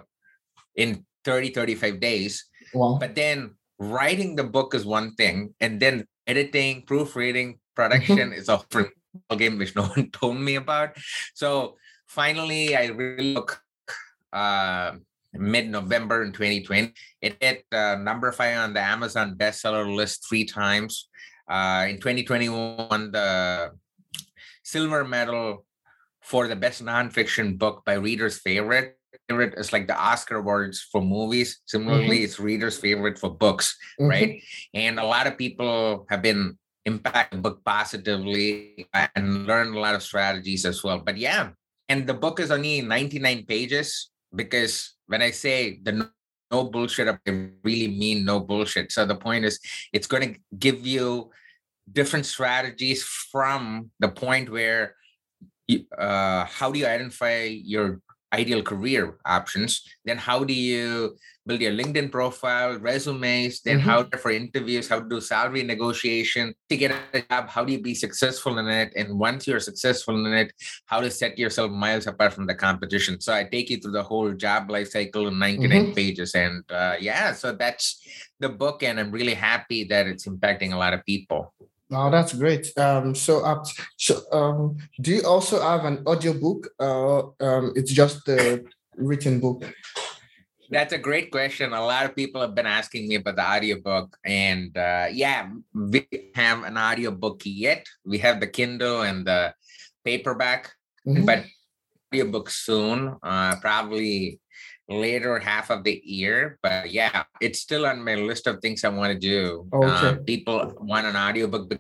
in 0.75 1.05
30, 1.25 1.51
35 1.51 1.99
days. 1.99 2.45
Wow. 2.73 2.97
But 2.99 3.15
then 3.15 3.55
writing 3.77 4.35
the 4.35 4.43
book 4.43 4.73
is 4.73 4.85
one 4.85 5.15
thing, 5.15 5.53
and 5.59 5.79
then 5.79 6.05
editing, 6.27 6.83
proofreading, 6.83 7.59
production 7.75 8.33
is 8.39 8.49
a 8.49 8.61
game 9.35 9.57
which 9.57 9.75
no 9.75 9.83
one 9.95 10.09
told 10.11 10.37
me 10.37 10.55
about. 10.55 10.95
So 11.33 11.77
finally, 12.07 12.75
I 12.75 12.87
really 12.87 13.33
look 13.33 13.61
uh, 14.31 14.93
mid-November 15.33 16.23
in 16.23 16.31
2020. 16.31 16.93
It 17.21 17.37
hit 17.41 17.65
uh, 17.71 17.95
number 17.95 18.31
five 18.31 18.57
on 18.57 18.73
the 18.73 18.81
Amazon 18.81 19.35
bestseller 19.35 19.93
list 19.93 20.27
three 20.27 20.45
times. 20.45 21.09
Uh, 21.49 21.87
in 21.89 21.97
2021, 21.97 23.11
the 23.11 23.71
silver 24.63 25.03
medal 25.03 25.65
for 26.29 26.47
the 26.47 26.55
best 26.55 26.85
nonfiction 26.85 27.57
book 27.57 27.81
by 27.85 27.93
readers' 27.97 28.37
favorite. 28.37 28.95
Favorite 29.27 29.57
is 29.57 29.73
like 29.73 29.87
the 29.87 29.97
Oscar 29.97 30.37
awards 30.37 30.85
for 30.91 31.01
movies. 31.01 31.61
Similarly, 31.65 32.21
mm-hmm. 32.21 32.25
it's 32.25 32.39
readers' 32.39 32.77
favorite 32.77 33.17
for 33.17 33.33
books, 33.33 33.75
mm-hmm. 33.99 34.09
right? 34.09 34.43
And 34.75 34.99
a 34.99 35.05
lot 35.05 35.25
of 35.25 35.39
people 35.39 36.05
have 36.09 36.21
been 36.21 36.57
impacted 36.85 37.41
book 37.41 37.65
positively 37.65 38.85
and 38.93 39.47
learned 39.47 39.75
a 39.75 39.79
lot 39.79 39.95
of 39.95 40.03
strategies 40.03 40.65
as 40.65 40.83
well. 40.83 40.99
But 40.99 41.17
yeah, 41.17 41.49
and 41.89 42.05
the 42.05 42.13
book 42.13 42.39
is 42.39 42.51
only 42.51 42.81
99 42.81 43.45
pages 43.45 44.11
because 44.33 44.93
when 45.07 45.23
I 45.23 45.31
say 45.31 45.79
the 45.81 45.91
no, 45.93 46.05
no 46.51 46.63
bullshit, 46.65 47.09
I 47.09 47.17
really 47.63 47.89
mean 47.89 48.23
no 48.23 48.39
bullshit. 48.39 48.91
So 48.91 49.03
the 49.03 49.15
point 49.15 49.45
is, 49.45 49.59
it's 49.91 50.07
going 50.07 50.33
to 50.33 50.39
give 50.57 50.85
you 50.85 51.31
different 51.91 52.27
strategies 52.27 53.01
from 53.03 53.89
the 53.99 54.09
point 54.09 54.51
where 54.51 54.93
uh, 55.97 56.45
how 56.45 56.71
do 56.71 56.79
you 56.79 56.85
identify 56.85 57.43
your 57.43 58.01
ideal 58.33 58.61
career 58.61 59.17
options? 59.25 59.81
Then 60.05 60.17
how 60.17 60.43
do 60.43 60.53
you 60.53 61.17
build 61.45 61.61
your 61.61 61.71
linkedin 61.71 62.11
profile 62.11 62.77
resumes? 62.77 63.61
Then 63.61 63.79
mm-hmm. 63.79 63.89
how 63.89 64.03
for 64.21 64.31
interviews? 64.31 64.87
How 64.87 64.99
to 64.99 65.09
do 65.09 65.19
salary 65.21 65.63
negotiation 65.63 66.53
to 66.69 66.77
get 66.77 66.91
a 67.13 67.21
job? 67.21 67.49
How 67.49 67.65
do 67.65 67.73
you 67.73 67.81
be 67.81 67.95
successful 67.95 68.57
in 68.59 68.67
it? 68.67 68.93
And 68.95 69.17
once 69.17 69.47
you're 69.47 69.59
successful 69.59 70.25
in 70.25 70.33
it 70.33 70.53
how 70.85 71.01
to 71.01 71.09
set 71.09 71.37
yourself 71.37 71.71
miles 71.71 72.07
apart 72.07 72.33
from 72.33 72.45
the 72.45 72.55
competition? 72.55 73.19
So 73.19 73.33
i 73.33 73.43
take 73.43 73.69
you 73.69 73.77
through 73.77 73.93
the 73.93 74.03
whole 74.03 74.31
job 74.33 74.69
life 74.69 74.89
cycle 74.89 75.27
in 75.27 75.39
99 75.39 75.69
mm-hmm. 75.69 75.93
pages 75.93 76.35
and 76.35 76.63
uh, 76.69 76.95
yeah 76.99 77.33
so 77.33 77.53
that's 77.53 78.01
the 78.39 78.49
book 78.49 78.83
and 78.83 78.99
i'm 78.99 79.11
really 79.11 79.33
happy 79.33 79.83
that 79.85 80.07
it's 80.07 80.27
impacting 80.27 80.73
a 80.73 80.77
lot 80.77 80.93
of 80.93 81.05
people 81.05 81.53
Oh, 81.91 82.11
that's 82.11 82.33
great. 82.33 82.71
Um, 82.77 83.15
so, 83.15 83.43
uh, 83.43 83.63
so 83.97 84.21
um, 84.31 84.77
do 85.01 85.11
you 85.11 85.23
also 85.25 85.59
have 85.59 85.85
an 85.85 86.03
audio 86.05 86.33
book? 86.33 86.69
Uh, 86.79 87.33
um, 87.41 87.73
it's 87.75 87.91
just 87.91 88.25
the 88.25 88.63
written 88.95 89.39
book. 89.39 89.63
That's 90.69 90.93
a 90.93 90.99
great 90.99 91.31
question. 91.31 91.73
A 91.73 91.83
lot 91.83 92.05
of 92.05 92.15
people 92.15 92.41
have 92.41 92.53
been 92.53 92.67
asking 92.67 93.07
me 93.07 93.15
about 93.15 93.37
the 93.37 93.49
audiobook. 93.49 94.15
And 94.23 94.77
uh, 94.77 95.07
yeah, 95.11 95.49
we 95.73 96.07
have 96.35 96.63
an 96.63 96.77
audiobook 96.77 97.41
yet. 97.43 97.87
We 98.05 98.19
have 98.19 98.39
the 98.39 98.47
Kindle 98.47 99.01
and 99.01 99.25
the 99.25 99.55
paperback, 100.05 100.71
mm-hmm. 101.07 101.25
but 101.25 101.45
audiobook 102.13 102.51
soon, 102.51 103.17
uh, 103.23 103.55
probably 103.61 104.39
later 104.89 105.39
half 105.39 105.69
of 105.69 105.83
the 105.83 106.01
year. 106.03 106.57
But 106.61 106.91
yeah, 106.91 107.23
it's 107.39 107.59
still 107.59 107.85
on 107.85 108.03
my 108.03 108.15
list 108.15 108.47
of 108.47 108.59
things 108.59 108.83
I 108.83 108.89
want 108.89 109.13
to 109.13 109.19
do. 109.19 109.67
Okay. 109.71 110.07
Um, 110.07 110.17
people 110.25 110.73
want 110.81 111.05
an 111.05 111.15
audiobook, 111.15 111.69
but 111.69 111.79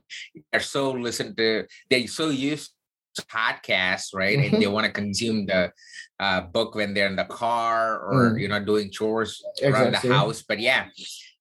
they're 0.51 0.61
so 0.61 0.91
listen 0.91 1.35
to 1.35 1.65
they're 1.89 2.07
so 2.07 2.29
used 2.29 2.71
to 3.15 3.25
podcasts, 3.25 4.13
right? 4.13 4.37
Mm-hmm. 4.37 4.55
And 4.55 4.63
they 4.63 4.67
want 4.67 4.85
to 4.85 4.91
consume 4.91 5.47
the 5.47 5.71
uh, 6.19 6.41
book 6.41 6.75
when 6.75 6.93
they're 6.93 7.07
in 7.07 7.15
the 7.15 7.25
car 7.25 7.99
or 7.99 8.31
mm. 8.31 8.41
you 8.41 8.47
know 8.47 8.63
doing 8.63 8.91
chores 8.91 9.43
exactly. 9.57 9.81
around 9.81 9.91
the 9.93 10.13
house. 10.13 10.43
But 10.47 10.59
yeah, 10.59 10.87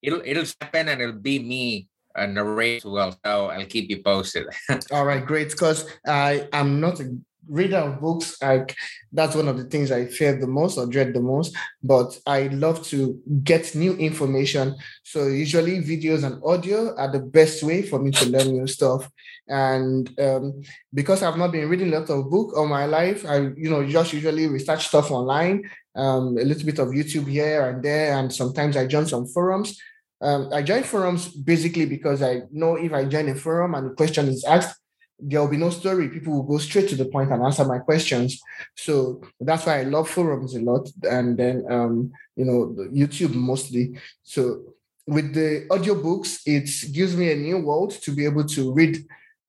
it'll 0.02 0.22
it'll 0.25 0.46
happen 0.60 0.88
and 0.88 1.00
it'll 1.00 1.20
be 1.20 1.38
me 1.38 1.88
uh, 2.16 2.26
narrate 2.26 2.84
well. 2.84 3.12
So 3.25 3.46
I'll 3.46 3.66
keep 3.66 3.90
you 3.90 4.02
posted. 4.02 4.46
All 4.92 5.04
right, 5.04 5.25
great. 5.25 5.50
Because 5.50 5.87
I 6.06 6.48
am 6.52 6.80
not 6.80 7.00
a 7.00 7.16
reader 7.48 7.78
of 7.78 8.00
books, 8.00 8.40
like 8.42 8.76
that's 9.12 9.34
one 9.34 9.48
of 9.48 9.56
the 9.56 9.64
things 9.64 9.90
I 9.90 10.06
fear 10.06 10.36
the 10.38 10.46
most 10.46 10.78
or 10.78 10.86
dread 10.86 11.14
the 11.14 11.20
most. 11.20 11.56
But 11.82 12.18
I 12.26 12.48
love 12.48 12.84
to 12.88 13.20
get 13.42 13.74
new 13.74 13.94
information. 13.94 14.76
So 15.04 15.26
usually 15.26 15.82
videos 15.82 16.24
and 16.24 16.42
audio 16.44 16.94
are 16.96 17.10
the 17.10 17.20
best 17.20 17.62
way 17.62 17.82
for 17.82 17.98
me 17.98 18.10
to 18.12 18.28
learn 18.28 18.48
new 18.48 18.66
stuff. 18.66 19.10
And 19.48 20.08
um, 20.20 20.62
because 20.92 21.22
I've 21.22 21.38
not 21.38 21.52
been 21.52 21.68
reading 21.68 21.92
a 21.92 21.98
lot 21.98 22.10
of 22.10 22.30
book 22.30 22.56
all 22.56 22.68
my 22.68 22.84
life, 22.84 23.24
I 23.26 23.50
you 23.56 23.70
know 23.70 23.86
just 23.86 24.12
usually 24.12 24.46
research 24.46 24.88
stuff 24.88 25.10
online, 25.10 25.68
um, 25.96 26.36
a 26.36 26.44
little 26.44 26.66
bit 26.66 26.78
of 26.78 26.88
YouTube 26.88 27.28
here 27.28 27.68
and 27.70 27.82
there, 27.82 28.14
and 28.14 28.32
sometimes 28.32 28.76
I 28.76 28.86
join 28.86 29.06
some 29.06 29.26
forums. 29.26 29.80
Um, 30.20 30.50
I 30.52 30.62
join 30.62 30.82
forums 30.82 31.28
basically 31.28 31.86
because 31.86 32.22
I 32.22 32.42
know 32.50 32.74
if 32.74 32.92
I 32.92 33.04
join 33.04 33.28
a 33.28 33.34
forum 33.34 33.74
and 33.74 33.90
the 33.90 33.94
question 33.94 34.28
is 34.28 34.44
asked, 34.44 34.76
there 35.18 35.40
will 35.40 35.48
be 35.48 35.56
no 35.56 35.70
story. 35.70 36.08
People 36.08 36.34
will 36.34 36.42
go 36.42 36.58
straight 36.58 36.88
to 36.88 36.96
the 36.96 37.04
point 37.04 37.32
and 37.32 37.42
answer 37.42 37.64
my 37.64 37.78
questions. 37.78 38.40
So 38.76 39.22
that's 39.40 39.66
why 39.66 39.80
I 39.80 39.82
love 39.82 40.08
forums 40.08 40.54
a 40.54 40.60
lot. 40.60 40.88
And 41.02 41.37
then, 41.37 41.64
um, 41.70 42.12
you 42.37 42.44
know, 42.44 42.75
YouTube 42.92 43.34
mostly. 43.34 43.98
So 44.22 44.75
with 45.06 45.34
the 45.34 45.66
audiobooks, 45.70 46.40
it 46.46 46.92
gives 46.92 47.16
me 47.16 47.32
a 47.32 47.37
new 47.37 47.58
world 47.58 47.90
to 48.02 48.12
be 48.12 48.25
able 48.25 48.44
to 48.44 48.72
read 48.72 48.98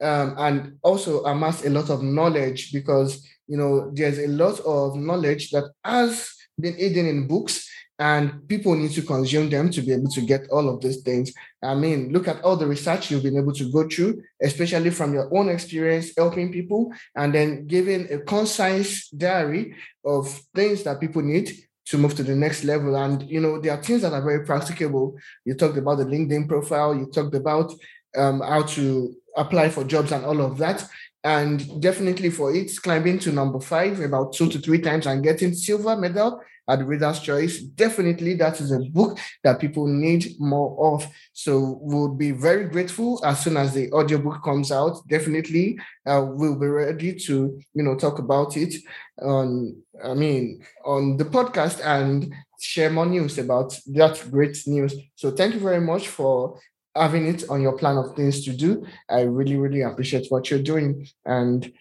um, 0.01 0.35
and 0.37 0.77
also 0.81 1.23
amass 1.25 1.65
a 1.65 1.69
lot 1.69 1.89
of 1.89 2.01
knowledge 2.01 2.71
because, 2.71 3.27
you 3.47 3.57
know, 3.57 3.91
there's 3.93 4.17
a 4.17 4.27
lot 4.27 4.59
of 4.61 4.95
knowledge 4.95 5.51
that 5.51 5.71
has 5.83 6.33
been 6.59 6.75
hidden 6.75 7.05
in 7.05 7.27
books 7.27 7.69
and 7.99 8.47
people 8.47 8.75
need 8.75 8.91
to 8.91 9.01
consume 9.01 9.49
them 9.49 9.69
to 9.69 9.81
be 9.81 9.91
able 9.91 10.09
to 10.09 10.21
get 10.21 10.47
all 10.49 10.69
of 10.69 10.81
these 10.81 11.01
things. 11.01 11.33
I 11.61 11.75
mean, 11.75 12.13
look 12.13 12.29
at 12.29 12.41
all 12.41 12.55
the 12.55 12.65
research 12.65 13.11
you've 13.11 13.23
been 13.23 13.37
able 13.37 13.51
to 13.53 13.69
go 13.69 13.87
through, 13.89 14.23
especially 14.41 14.89
from 14.89 15.13
your 15.13 15.29
own 15.37 15.49
experience 15.49 16.13
helping 16.17 16.51
people, 16.51 16.93
and 17.15 17.35
then 17.35 17.67
giving 17.67 18.11
a 18.11 18.19
concise 18.19 19.09
diary 19.09 19.75
of 20.05 20.29
things 20.55 20.83
that 20.83 21.01
people 21.01 21.21
need 21.21 21.51
to 21.87 21.97
move 21.97 22.15
to 22.15 22.23
the 22.23 22.35
next 22.35 22.63
level. 22.63 22.95
And 22.95 23.29
you 23.29 23.41
know, 23.41 23.59
there 23.59 23.73
are 23.73 23.83
things 23.83 24.03
that 24.03 24.13
are 24.13 24.23
very 24.23 24.45
practicable. 24.45 25.17
You 25.43 25.55
talked 25.55 25.77
about 25.77 25.97
the 25.97 26.05
LinkedIn 26.05 26.47
profile, 26.47 26.95
you 26.95 27.07
talked 27.07 27.35
about 27.35 27.73
um, 28.15 28.39
how 28.39 28.61
to 28.61 29.13
apply 29.35 29.69
for 29.69 29.83
jobs 29.83 30.13
and 30.13 30.23
all 30.23 30.39
of 30.41 30.57
that. 30.59 30.87
And 31.25 31.81
definitely 31.81 32.29
for 32.29 32.55
it, 32.55 32.71
climbing 32.81 33.19
to 33.19 33.33
number 33.33 33.59
five 33.59 33.99
about 33.99 34.31
two 34.31 34.47
to 34.47 34.59
three 34.59 34.79
times 34.79 35.05
and 35.05 35.21
getting 35.21 35.53
silver 35.53 35.97
medal 35.97 36.41
at 36.69 36.85
Reader's 36.85 37.19
Choice. 37.19 37.59
Definitely, 37.59 38.35
that 38.35 38.61
is 38.61 38.71
a 38.71 38.79
book 38.79 39.17
that 39.43 39.59
people 39.59 39.87
need 39.87 40.39
more 40.39 40.93
of. 40.93 41.07
So 41.33 41.79
we'll 41.81 42.15
be 42.15 42.31
very 42.31 42.65
grateful 42.65 43.19
as 43.25 43.43
soon 43.43 43.57
as 43.57 43.73
the 43.73 43.91
audiobook 43.91 44.43
comes 44.43 44.71
out. 44.71 45.05
Definitely, 45.07 45.79
uh, 46.05 46.25
we'll 46.27 46.59
be 46.59 46.67
ready 46.67 47.15
to 47.25 47.59
you 47.73 47.83
know 47.83 47.95
talk 47.95 48.19
about 48.19 48.55
it 48.55 48.75
on 49.21 49.75
I 50.03 50.13
mean 50.13 50.63
on 50.85 51.17
the 51.17 51.25
podcast 51.25 51.83
and 51.83 52.33
share 52.61 52.89
more 52.89 53.05
news 53.05 53.37
about 53.37 53.77
that 53.87 54.23
great 54.31 54.57
news. 54.67 54.93
So 55.15 55.31
thank 55.31 55.53
you 55.53 55.59
very 55.59 55.81
much 55.81 56.07
for 56.07 56.59
having 56.95 57.27
it 57.27 57.49
on 57.49 57.61
your 57.61 57.77
plan 57.77 57.97
of 57.97 58.15
things 58.15 58.43
to 58.45 58.51
do. 58.51 58.85
I 59.09 59.21
really, 59.21 59.57
really 59.57 59.81
appreciate 59.81 60.27
what 60.29 60.49
you're 60.49 60.61
doing. 60.61 61.07
And 61.25 61.71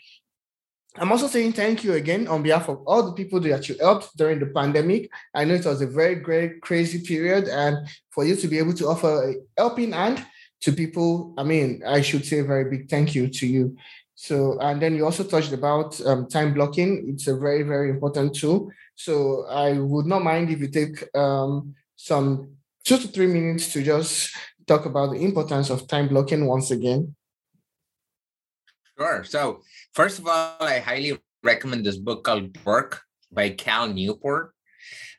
I'm 1.01 1.13
also 1.13 1.29
saying 1.29 1.53
thank 1.53 1.85
you 1.85 1.95
again 1.95 2.27
on 2.29 2.43
behalf 2.43 2.69
of 2.69 2.83
all 2.87 3.03
the 3.03 3.13
people 3.13 3.41
that 3.41 3.69
you 3.69 3.77
helped 3.79 4.17
during 4.17 4.39
the 4.39 4.47
pandemic. 4.47 5.11
I 5.35 5.45
know 5.45 5.55
it 5.55 5.65
was 5.65 5.81
a 5.81 5.87
very 5.87 6.17
great, 6.17 6.61
crazy 6.61 7.01
period, 7.01 7.49
and 7.49 7.89
for 8.11 8.25
you 8.25 8.35
to 8.37 8.49
be 8.49 8.59
able 8.59 8.75
to 8.75 8.89
offer 8.89 9.31
a 9.31 9.35
helping 9.57 9.93
hand 9.93 10.25
to 10.63 10.73
people, 10.73 11.35
I 11.39 11.45
mean, 11.45 11.83
I 11.87 12.01
should 12.01 12.25
say 12.25 12.41
a 12.41 12.45
very 12.45 12.69
big 12.69 12.89
thank 12.89 13.15
you 13.15 13.29
to 13.29 13.47
you. 13.47 13.77
So, 14.15 14.59
and 14.61 14.83
then 14.83 14.97
you 14.97 15.05
also 15.05 15.23
touched 15.23 15.53
about 15.53 16.01
um, 16.05 16.29
time 16.29 16.53
blocking. 16.53 17.07
It's 17.11 17.29
a 17.29 17.37
very, 17.37 17.63
very 17.63 17.91
important 17.91 18.35
tool. 18.35 18.71
So, 18.97 19.47
I 19.47 19.79
would 19.79 20.07
not 20.07 20.25
mind 20.25 20.51
if 20.51 20.59
you 20.59 20.69
take 20.69 21.05
um, 21.17 21.77
some 21.95 22.57
two 22.85 22.99
to 22.99 23.09
three 23.09 23.29
minutes 23.29 23.73
to 23.73 23.83
just 23.83 24.35
talk 24.67 24.87
about 24.87 25.13
the 25.13 25.21
importance 25.21 25.71
of 25.71 25.87
time 25.87 26.09
blocking 26.09 26.47
once 26.47 26.71
again. 26.73 27.15
Sure. 28.99 29.23
So, 29.23 29.63
first 29.95 30.19
of 30.19 30.27
all, 30.27 30.57
I 30.61 30.81
highly 30.81 31.17
recommend 31.45 31.87
this 31.87 31.97
book 31.97 32.25
called 32.25 32.59
Work 32.65 33.03
by 33.31 33.51
Cal 33.51 33.87
Newport. 33.87 34.53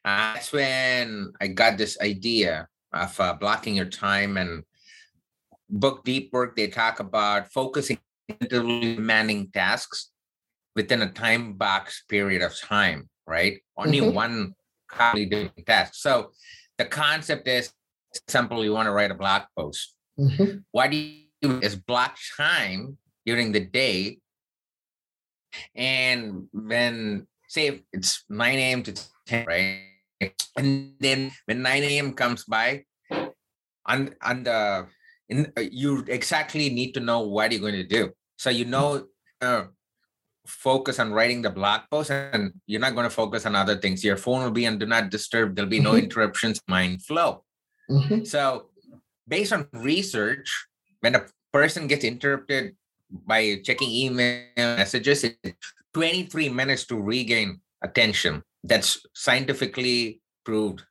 Uh, 0.03 0.33
that's 0.33 0.51
when 0.51 1.31
I 1.39 1.48
got 1.48 1.77
this 1.77 1.98
idea 2.01 2.67
of 2.91 3.17
uh, 3.19 3.33
blocking 3.33 3.75
your 3.75 3.86
time 3.86 4.36
and 4.36 4.63
book 5.69 6.03
deep 6.03 6.33
work. 6.33 6.57
They 6.57 6.67
talk 6.67 7.00
about 7.00 7.53
focusing 7.53 8.00
on 8.29 8.48
demanding 8.50 9.50
tasks 9.51 10.12
within 10.75 11.01
a 11.01 11.12
time 11.12 11.53
box 11.53 12.03
period 12.09 12.41
of 12.41 12.59
time, 12.59 13.09
right? 13.27 13.59
Only 13.77 14.00
mm-hmm. 14.00 14.13
one 14.13 14.55
different 15.15 15.65
tasks. 15.65 16.01
So 16.01 16.31
the 16.77 16.86
concept 16.86 17.48
is 17.48 17.71
simple. 18.27 18.63
You 18.63 18.74
want 18.74 18.88
to 18.88 18.91
write 18.91 19.12
a 19.12 19.15
blog 19.15 19.43
post. 19.57 19.95
Mm-hmm. 20.19 20.59
What 20.71 20.91
do 20.91 20.98
you 20.98 21.24
do 21.41 21.59
is 21.62 21.75
block 21.77 22.17
time 22.36 22.98
during 23.29 23.53
the 23.53 23.62
day. 23.62 24.17
And 25.77 26.50
when 26.50 27.29
say 27.45 27.86
it's 27.93 28.25
9 28.29 28.57
a.m. 28.57 28.81
to 28.83 28.93
10, 29.29 29.45
right? 29.45 30.33
And 30.57 30.98
then 31.00 31.31
when 31.45 31.62
9 31.62 31.83
a.m. 31.83 32.13
comes 32.13 32.43
by, 32.45 32.86
on 33.86 34.13
on 34.21 34.43
the 34.43 34.86
in, 35.29 35.53
uh, 35.57 35.62
you 35.62 36.05
exactly 36.09 36.69
need 36.69 36.93
to 36.93 37.01
know 37.01 37.21
what 37.21 37.53
you're 37.53 37.62
going 37.62 37.77
to 37.77 37.86
do. 37.86 38.12
So 38.38 38.50
you 38.50 38.65
know 38.65 39.05
uh, 39.41 39.69
focus 40.45 41.00
on 41.00 41.13
writing 41.13 41.41
the 41.41 41.50
blog 41.50 41.81
post 41.89 42.12
and 42.12 42.53
you're 42.65 42.81
not 42.81 42.93
going 42.98 43.09
to 43.09 43.13
focus 43.13 43.45
on 43.45 43.55
other 43.55 43.77
things. 43.77 44.03
Your 44.03 44.17
phone 44.17 44.43
will 44.43 44.53
be 44.53 44.67
on 44.67 44.77
do 44.77 44.86
not 44.86 45.09
disturb. 45.09 45.55
There'll 45.55 45.69
be 45.69 45.79
no 45.79 45.93
mm-hmm. 45.93 46.09
interruptions, 46.09 46.62
mind 46.67 47.05
flow. 47.05 47.45
Mm-hmm. 47.89 48.25
So 48.25 48.69
based 49.27 49.53
on 49.53 49.67
research, 49.74 50.50
when 51.01 51.15
a 51.15 51.25
person 51.53 51.88
gets 51.88 52.03
interrupted 52.03 52.75
by 53.11 53.61
checking 53.63 53.89
email 53.89 54.43
messages, 54.55 55.23
it's 55.23 55.73
23 55.93 56.49
minutes 56.49 56.85
to 56.87 56.99
regain 56.99 57.61
attention. 57.83 58.43
That's 58.63 59.05
scientifically 59.13 60.21
proved 60.45 60.83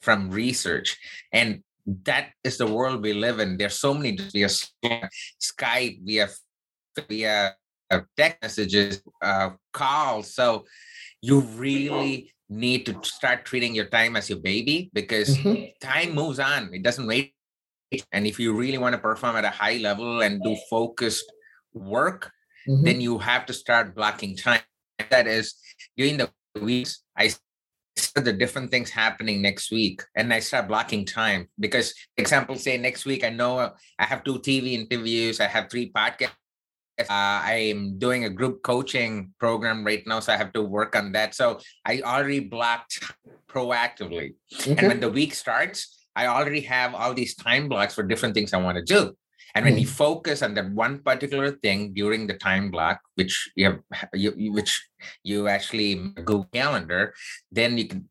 from 0.00 0.30
research. 0.30 0.98
And 1.32 1.62
that 2.04 2.30
is 2.42 2.58
the 2.58 2.66
world 2.66 3.02
we 3.02 3.12
live 3.12 3.40
in. 3.40 3.56
There's 3.56 3.78
so 3.78 3.94
many 3.94 4.16
via 4.32 4.48
Skype, 4.48 6.00
via 6.04 6.28
via 7.08 7.54
uh, 7.90 8.00
text 8.16 8.38
messages, 8.42 9.02
uh, 9.22 9.50
calls. 9.72 10.34
So 10.34 10.64
you 11.20 11.40
really 11.40 12.32
need 12.48 12.86
to 12.86 12.98
start 13.02 13.44
treating 13.44 13.74
your 13.74 13.86
time 13.86 14.16
as 14.16 14.28
your 14.28 14.38
baby 14.38 14.90
because 14.92 15.36
mm-hmm. 15.36 15.72
time 15.80 16.14
moves 16.14 16.38
on. 16.38 16.70
It 16.72 16.82
doesn't 16.82 17.06
wait. 17.06 17.34
And 18.12 18.26
if 18.26 18.40
you 18.40 18.54
really 18.54 18.78
want 18.78 18.94
to 18.94 18.98
perform 18.98 19.36
at 19.36 19.44
a 19.44 19.50
high 19.50 19.78
level 19.78 20.22
and 20.22 20.42
do 20.42 20.56
focused 20.68 21.30
work, 21.74 22.30
mm-hmm. 22.68 22.84
then 22.84 23.00
you 23.00 23.18
have 23.18 23.46
to 23.46 23.52
start 23.52 23.94
blocking 23.94 24.36
time. 24.36 24.60
That 25.10 25.26
is 25.26 25.54
during 25.96 26.16
the 26.16 26.30
weeks. 26.60 27.02
I 27.16 27.28
see 27.28 27.38
the 28.14 28.32
different 28.32 28.70
things 28.70 28.90
happening 28.90 29.40
next 29.40 29.70
week 29.70 30.02
and 30.16 30.32
i 30.32 30.40
start 30.40 30.66
blocking 30.66 31.04
time 31.04 31.48
because 31.58 31.94
example 32.16 32.56
say 32.56 32.76
next 32.76 33.04
week 33.04 33.24
i 33.24 33.28
know 33.28 33.70
i 33.98 34.04
have 34.04 34.24
two 34.24 34.38
tv 34.40 34.72
interviews 34.72 35.40
i 35.40 35.46
have 35.46 35.70
three 35.70 35.90
podcasts 35.90 36.34
uh, 36.98 37.42
i'm 37.46 37.98
doing 37.98 38.24
a 38.24 38.30
group 38.30 38.62
coaching 38.62 39.32
program 39.38 39.84
right 39.84 40.06
now 40.06 40.20
so 40.20 40.32
i 40.32 40.36
have 40.36 40.52
to 40.52 40.62
work 40.62 40.96
on 40.96 41.12
that 41.12 41.34
so 41.34 41.58
i 41.84 42.00
already 42.02 42.40
blocked 42.40 43.02
proactively 43.48 44.34
and 44.66 44.88
when 44.88 45.00
the 45.00 45.08
week 45.08 45.34
starts 45.34 46.06
i 46.16 46.26
already 46.26 46.60
have 46.60 46.94
all 46.94 47.14
these 47.14 47.34
time 47.34 47.68
blocks 47.68 47.94
for 47.94 48.02
different 48.02 48.34
things 48.34 48.52
i 48.52 48.56
want 48.56 48.76
to 48.76 48.82
do 48.82 49.14
and 49.54 49.64
when 49.64 49.78
you 49.78 49.86
mm. 49.86 49.90
focus 49.90 50.42
on 50.42 50.54
that 50.54 50.70
one 50.72 50.98
particular 50.98 51.52
thing 51.52 51.94
during 51.94 52.26
the 52.26 52.34
time 52.34 52.70
block, 52.70 53.00
which 53.14 53.50
you 53.54 53.66
have, 53.92 54.08
you, 54.12 54.52
which 54.52 54.82
you 55.22 55.46
actually 55.46 55.94
Google 55.94 56.48
Calendar, 56.52 57.14
then 57.52 57.78
you 57.78 57.86
can 57.86 58.08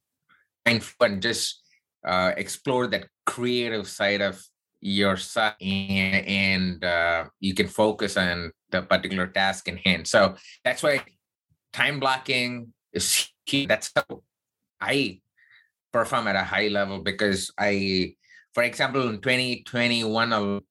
find 0.65 0.83
fun, 0.83 1.19
just 1.19 1.61
uh, 2.07 2.31
explore 2.37 2.87
that 2.87 3.07
creative 3.25 3.87
side 3.87 4.21
of 4.21 4.41
yourself, 4.79 5.55
and, 5.61 6.25
and 6.25 6.83
uh, 6.83 7.25
you 7.39 7.53
can 7.53 7.67
focus 7.67 8.15
on 8.15 8.51
the 8.71 8.81
particular 8.81 9.27
task 9.27 9.67
in 9.67 9.77
hand. 9.77 10.07
So 10.07 10.35
that's 10.63 10.81
why 10.81 11.03
time 11.73 11.99
blocking 11.99 12.73
is 12.93 13.27
key. 13.45 13.65
That's 13.65 13.91
how 13.95 14.23
I 14.79 15.19
perform 15.91 16.27
at 16.27 16.35
a 16.35 16.43
high 16.43 16.69
level 16.69 16.99
because 16.99 17.51
I, 17.57 18.15
for 18.53 18.63
example, 18.63 19.09
in 19.09 19.19
2021, 19.21 20.61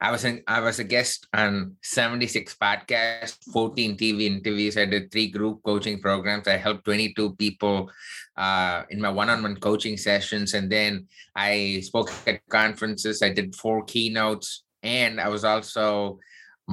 I 0.00 0.12
was 0.12 0.24
in, 0.24 0.42
I 0.46 0.60
was 0.60 0.78
a 0.78 0.84
guest 0.84 1.26
on 1.34 1.76
76 1.82 2.54
podcasts, 2.54 3.38
14 3.52 3.96
TV 3.96 4.22
interviews. 4.22 4.76
I 4.76 4.84
did 4.84 5.10
three 5.10 5.28
group 5.28 5.60
coaching 5.64 6.00
programs. 6.00 6.46
I 6.46 6.56
helped 6.56 6.84
22 6.84 7.34
people 7.34 7.90
uh, 8.36 8.84
in 8.90 9.00
my 9.00 9.10
one-on-one 9.10 9.56
coaching 9.56 9.96
sessions, 9.96 10.54
and 10.54 10.70
then 10.70 11.08
I 11.34 11.80
spoke 11.82 12.12
at 12.28 12.46
conferences. 12.48 13.22
I 13.22 13.30
did 13.30 13.56
four 13.56 13.82
keynotes, 13.84 14.62
and 14.84 15.20
I 15.20 15.28
was 15.28 15.44
also 15.44 16.20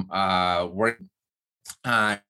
uh, 0.08 0.68
working 0.70 1.10
on 1.84 2.20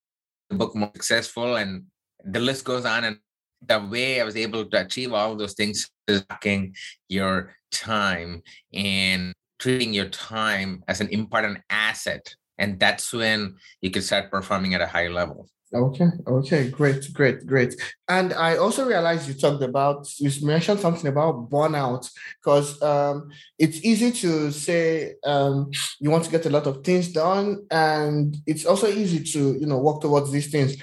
the 0.49 0.57
book 0.57 0.75
more 0.75 0.91
successful, 0.95 1.57
and 1.57 1.85
the 2.25 2.41
list 2.41 2.65
goes 2.65 2.87
on. 2.87 3.05
And 3.05 3.19
the 3.61 3.81
way 3.81 4.21
I 4.21 4.25
was 4.25 4.37
able 4.37 4.65
to 4.65 4.81
achieve 4.81 5.13
all 5.13 5.37
those 5.37 5.53
things 5.53 5.91
is 6.09 6.23
blocking 6.23 6.75
your 7.09 7.55
time 7.71 8.43
and 8.73 9.35
treating 9.59 9.93
your 9.93 10.09
time 10.09 10.83
as 10.89 11.01
an 11.01 11.09
important 11.09 11.59
asset 11.71 12.35
and 12.59 12.81
that's 12.81 13.13
when 13.13 13.57
you 13.81 13.91
can 13.91 14.03
start 14.03 14.31
performing 14.31 14.75
at 14.75 14.81
a 14.81 14.87
high 14.87 15.09
level. 15.09 15.49
Okay 15.75 16.07
okay 16.29 16.71
great 16.71 17.13
great 17.13 17.45
great. 17.45 17.75
And 18.09 18.33
i 18.33 18.57
also 18.57 18.87
realized 18.87 19.27
you 19.27 19.35
talked 19.35 19.65
about 19.65 20.07
you 20.19 20.31
mentioned 20.47 20.79
something 20.79 21.09
about 21.09 21.51
burnout 21.51 22.09
because 22.41 22.81
um, 22.83 23.31
it's 23.59 23.85
easy 23.85 24.13
to 24.13 24.53
say 24.53 25.15
um, 25.25 25.71
you 25.99 26.11
want 26.11 26.25
to 26.25 26.31
get 26.31 26.47
a 26.47 26.51
lot 26.51 26.69
of 26.69 26.85
things 26.85 27.09
done 27.09 27.67
and 27.73 28.37
it's 28.47 28.65
also 28.65 28.87
easy 28.87 29.25
to 29.33 29.59
you 29.59 29.67
know 29.67 29.79
work 29.79 30.01
towards 30.01 30.31
these 30.31 30.53
things 30.53 30.77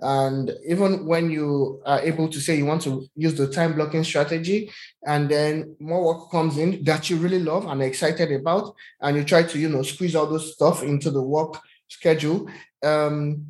and 0.00 0.50
even 0.66 1.06
when 1.06 1.30
you 1.30 1.80
are 1.84 2.00
able 2.00 2.28
to 2.28 2.40
say 2.40 2.56
you 2.56 2.66
want 2.66 2.82
to 2.82 3.06
use 3.16 3.34
the 3.34 3.48
time 3.48 3.74
blocking 3.74 4.04
strategy, 4.04 4.70
and 5.06 5.28
then 5.28 5.76
more 5.78 6.04
work 6.04 6.30
comes 6.30 6.58
in 6.58 6.82
that 6.84 7.10
you 7.10 7.16
really 7.16 7.40
love 7.40 7.66
and 7.66 7.80
are 7.82 7.86
excited 7.86 8.32
about, 8.32 8.74
and 9.00 9.16
you 9.16 9.24
try 9.24 9.42
to, 9.42 9.58
you 9.58 9.68
know, 9.68 9.82
squeeze 9.82 10.14
all 10.14 10.26
those 10.26 10.54
stuff 10.54 10.82
into 10.82 11.10
the 11.10 11.22
work 11.22 11.60
schedule. 11.88 12.48
Um, 12.82 13.46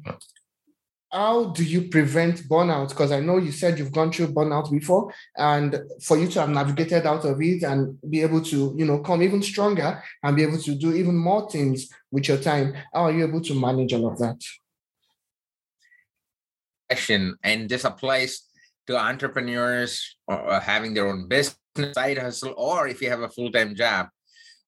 how 1.12 1.46
do 1.46 1.64
you 1.64 1.88
prevent 1.88 2.48
burnout? 2.48 2.90
Because 2.90 3.10
I 3.10 3.18
know 3.18 3.38
you 3.38 3.50
said 3.50 3.78
you've 3.78 3.92
gone 3.92 4.12
through 4.12 4.28
burnout 4.28 4.70
before, 4.70 5.12
and 5.36 5.80
for 6.02 6.16
you 6.16 6.28
to 6.28 6.40
have 6.40 6.50
navigated 6.50 7.04
out 7.04 7.24
of 7.24 7.40
it 7.42 7.64
and 7.64 7.98
be 8.08 8.22
able 8.22 8.42
to, 8.42 8.74
you 8.76 8.84
know, 8.84 9.00
come 9.00 9.22
even 9.22 9.42
stronger 9.42 10.02
and 10.22 10.36
be 10.36 10.44
able 10.44 10.58
to 10.58 10.74
do 10.76 10.94
even 10.94 11.16
more 11.16 11.50
things 11.50 11.88
with 12.12 12.28
your 12.28 12.38
time, 12.38 12.74
how 12.94 13.06
are 13.06 13.12
you 13.12 13.26
able 13.26 13.40
to 13.40 13.54
manage 13.54 13.92
all 13.92 14.06
of 14.06 14.18
that? 14.18 14.40
And 16.90 17.68
this 17.68 17.84
applies 17.84 18.42
to 18.86 18.98
entrepreneurs 18.98 20.16
or 20.26 20.58
having 20.60 20.94
their 20.94 21.08
own 21.08 21.28
business 21.28 21.56
side 21.94 22.18
hustle 22.18 22.54
or 22.56 22.88
if 22.88 23.00
you 23.00 23.08
have 23.08 23.20
a 23.20 23.28
full-time 23.28 23.74
job 23.74 24.08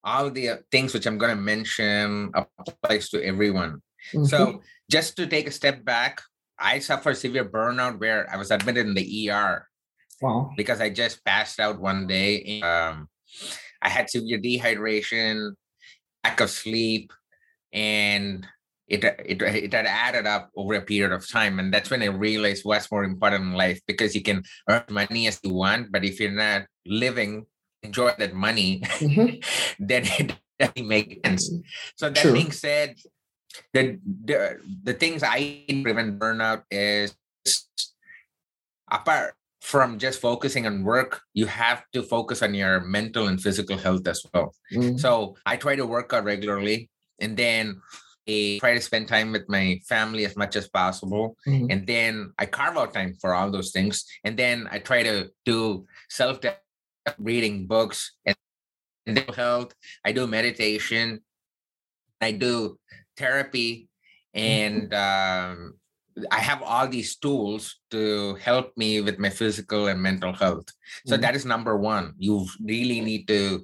all 0.03 0.31
the 0.31 0.49
uh, 0.49 0.57
things 0.71 0.93
which 0.93 1.05
i'm 1.05 1.17
going 1.17 1.35
to 1.35 1.41
mention 1.41 2.31
applies 2.33 3.09
to 3.09 3.23
everyone 3.23 3.81
mm-hmm. 4.13 4.23
so 4.23 4.61
just 4.89 5.15
to 5.15 5.27
take 5.27 5.47
a 5.47 5.51
step 5.51 5.83
back 5.83 6.21
i 6.57 6.79
suffered 6.79 7.17
severe 7.17 7.45
burnout 7.45 7.99
where 7.99 8.27
i 8.31 8.37
was 8.37 8.51
admitted 8.51 8.87
in 8.87 8.93
the 8.93 9.29
er 9.29 9.67
wow. 10.21 10.49
because 10.55 10.79
i 10.79 10.89
just 10.89 11.23
passed 11.25 11.59
out 11.59 11.79
one 11.79 12.07
day 12.07 12.61
um, 12.61 13.07
i 13.81 13.89
had 13.89 14.09
severe 14.09 14.39
dehydration 14.39 15.51
lack 16.23 16.39
of 16.39 16.49
sleep 16.49 17.11
and 17.73 18.47
it, 18.93 19.03
it 19.25 19.41
it 19.41 19.73
had 19.73 19.85
added 19.85 20.27
up 20.27 20.51
over 20.55 20.75
a 20.75 20.81
period 20.81 21.11
of 21.11 21.27
time 21.27 21.59
and 21.59 21.73
that's 21.73 21.89
when 21.89 22.03
i 22.03 22.05
realized 22.05 22.63
what's 22.63 22.91
more 22.91 23.03
important 23.03 23.43
in 23.43 23.53
life 23.53 23.81
because 23.87 24.13
you 24.13 24.21
can 24.21 24.43
earn 24.69 24.83
money 24.89 25.27
as 25.27 25.39
you 25.43 25.53
want 25.53 25.91
but 25.91 26.05
if 26.05 26.19
you're 26.19 26.31
not 26.31 26.63
living 26.85 27.45
enjoy 27.81 28.11
that 28.17 28.33
money 28.33 28.81
mm-hmm. 29.01 29.35
then 29.79 30.03
it 30.19 30.35
doesn't 30.59 30.87
make 30.87 31.19
sense 31.25 31.49
so 31.95 32.09
that 32.09 32.21
True. 32.21 32.33
being 32.33 32.51
said 32.51 32.95
the, 33.73 33.99
the 34.25 34.59
the 34.83 34.93
things 34.93 35.23
i 35.23 35.65
prevent 35.83 36.19
burnout 36.19 36.63
is 36.69 37.15
apart 38.91 39.33
from 39.61 39.97
just 39.97 40.19
focusing 40.19 40.67
on 40.67 40.83
work, 40.83 41.21
you 41.33 41.45
have 41.45 41.83
to 41.93 42.03
focus 42.03 42.43
on 42.43 42.53
your 42.53 42.81
mental 42.81 43.29
and 43.29 43.41
physical 43.41 43.77
health 43.77 44.05
as 44.05 44.21
well. 44.33 44.53
Mm-hmm. 44.73 44.97
So 44.97 45.37
I 45.45 45.55
try 45.55 45.77
to 45.77 45.85
work 45.85 46.11
out 46.11 46.25
regularly. 46.25 46.89
And 47.19 47.37
then 47.37 47.81
I 48.27 48.57
try 48.59 48.73
to 48.73 48.81
spend 48.81 49.07
time 49.07 49.31
with 49.31 49.49
my 49.49 49.79
family 49.87 50.25
as 50.25 50.35
much 50.35 50.55
as 50.55 50.69
possible. 50.69 51.35
Mm-hmm. 51.47 51.67
And 51.69 51.87
then 51.87 52.33
I 52.39 52.45
carve 52.45 52.77
out 52.77 52.93
time 52.93 53.15
for 53.19 53.33
all 53.33 53.51
those 53.51 53.71
things. 53.71 54.05
And 54.23 54.37
then 54.37 54.67
I 54.71 54.79
try 54.79 55.03
to 55.03 55.29
do 55.45 55.85
self 56.09 56.39
reading 57.19 57.67
books 57.67 58.15
and 58.25 58.35
mental 59.05 59.33
health. 59.33 59.73
I 60.05 60.11
do 60.11 60.27
meditation. 60.27 61.21
I 62.21 62.31
do 62.31 62.79
therapy. 63.17 63.89
Mm-hmm. 64.35 64.39
And 64.39 64.93
um, 64.93 65.73
I 66.31 66.39
have 66.39 66.61
all 66.61 66.87
these 66.87 67.15
tools 67.17 67.79
to 67.91 68.35
help 68.35 68.77
me 68.77 69.01
with 69.01 69.19
my 69.19 69.29
physical 69.29 69.87
and 69.87 70.01
mental 70.01 70.33
health. 70.33 70.69
So 71.05 71.15
mm-hmm. 71.15 71.21
that 71.21 71.35
is 71.35 71.45
number 71.45 71.77
one. 71.77 72.13
You 72.17 72.47
really 72.63 73.01
need 73.01 73.27
to 73.27 73.63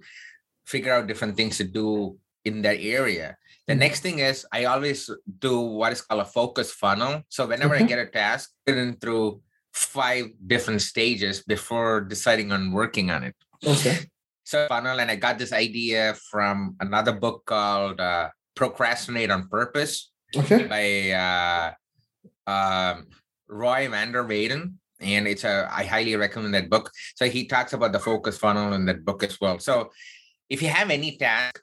figure 0.65 0.93
out 0.93 1.07
different 1.07 1.37
things 1.37 1.57
to 1.57 1.63
do 1.63 2.17
in 2.45 2.61
that 2.63 2.79
area. 2.79 3.37
The 3.69 3.75
next 3.75 4.01
thing 4.01 4.17
is 4.17 4.47
I 4.51 4.65
always 4.65 5.11
do 5.29 5.61
what 5.61 5.93
is 5.93 6.01
called 6.01 6.21
a 6.21 6.25
focus 6.25 6.73
funnel. 6.73 7.21
So 7.29 7.45
whenever 7.45 7.75
I 7.75 7.85
mm-hmm. 7.85 7.93
get 7.93 7.99
a 7.99 8.07
task, 8.07 8.49
put 8.65 8.75
it 8.75 8.97
through 8.99 9.41
five 9.73 10.33
different 10.41 10.81
stages 10.81 11.43
before 11.45 12.01
deciding 12.01 12.51
on 12.51 12.71
working 12.71 13.11
on 13.11 13.21
it. 13.21 13.35
Okay. 13.61 14.09
So 14.43 14.65
funnel, 14.67 14.99
and 14.99 15.11
I 15.11 15.15
got 15.17 15.37
this 15.37 15.53
idea 15.53 16.17
from 16.31 16.77
another 16.79 17.13
book 17.13 17.45
called 17.45 18.01
uh, 18.01 18.29
Procrastinate 18.55 19.29
on 19.29 19.47
Purpose 19.47 20.09
Okay. 20.35 20.65
by 20.65 20.85
uh, 21.13 22.49
um, 22.49 23.05
Roy 23.47 23.87
Vander 23.87 24.25
Weyden. 24.25 24.79
And 24.99 25.27
it's 25.27 25.43
a 25.43 25.69
I 25.71 25.85
highly 25.85 26.15
recommend 26.15 26.55
that 26.55 26.71
book. 26.71 26.89
So 27.13 27.29
he 27.29 27.45
talks 27.45 27.73
about 27.73 27.93
the 27.93 27.99
focus 27.99 28.39
funnel 28.39 28.73
in 28.73 28.85
that 28.87 29.05
book 29.05 29.21
as 29.21 29.39
well. 29.39 29.59
So 29.59 29.91
if 30.49 30.63
you 30.63 30.69
have 30.69 30.89
any 30.89 31.17
task, 31.17 31.61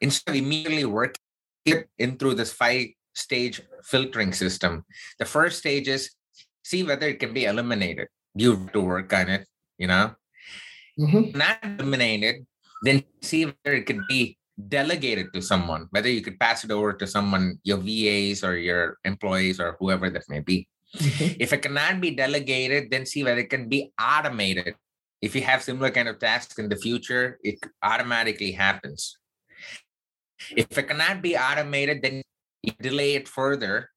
instead 0.00 0.34
of 0.34 0.36
immediately 0.36 0.84
working 0.84 1.20
it 1.64 1.88
in 1.98 2.16
through 2.16 2.34
this 2.34 2.52
five 2.52 2.88
stage 3.14 3.60
filtering 3.84 4.32
system, 4.32 4.84
the 5.18 5.24
first 5.24 5.58
stage 5.58 5.88
is 5.88 6.10
see 6.64 6.82
whether 6.82 7.08
it 7.08 7.20
can 7.20 7.32
be 7.32 7.44
eliminated. 7.44 8.08
You 8.34 8.56
have 8.56 8.72
to 8.72 8.80
work 8.80 9.12
on 9.12 9.28
it, 9.28 9.46
you 9.78 9.86
know. 9.86 10.14
Mhm. 10.98 11.34
Not 11.34 11.58
eliminated, 11.62 12.46
then 12.82 13.04
see 13.20 13.46
whether 13.46 13.76
it 13.76 13.86
could 13.86 14.06
be 14.08 14.36
delegated 14.68 15.32
to 15.32 15.40
someone, 15.40 15.88
whether 15.90 16.08
you 16.08 16.20
could 16.20 16.38
pass 16.38 16.64
it 16.64 16.70
over 16.70 16.92
to 16.92 17.06
someone, 17.06 17.58
your 17.64 17.78
VAs 17.78 18.44
or 18.44 18.56
your 18.56 18.98
employees 19.04 19.58
or 19.60 19.76
whoever 19.80 20.10
that 20.10 20.28
may 20.28 20.40
be. 20.40 20.68
Mhm. 20.96 21.36
If 21.40 21.52
it 21.52 21.62
cannot 21.62 22.00
be 22.00 22.10
delegated, 22.12 22.90
then 22.90 23.06
see 23.06 23.24
whether 23.24 23.40
it 23.40 23.50
can 23.50 23.68
be 23.68 23.92
automated. 24.00 24.74
If 25.22 25.34
you 25.34 25.42
have 25.42 25.62
similar 25.62 25.90
kind 25.90 26.08
of 26.08 26.18
tasks 26.18 26.58
in 26.58 26.68
the 26.68 26.76
future, 26.76 27.38
it 27.44 27.60
automatically 27.82 28.52
happens. 28.52 29.16
If 30.56 30.76
it 30.76 30.88
cannot 30.88 31.22
be 31.22 31.36
automated, 31.36 32.02
then 32.02 32.22
you 32.62 32.72
delay 32.80 33.14
it 33.14 33.28
further. 33.28 33.90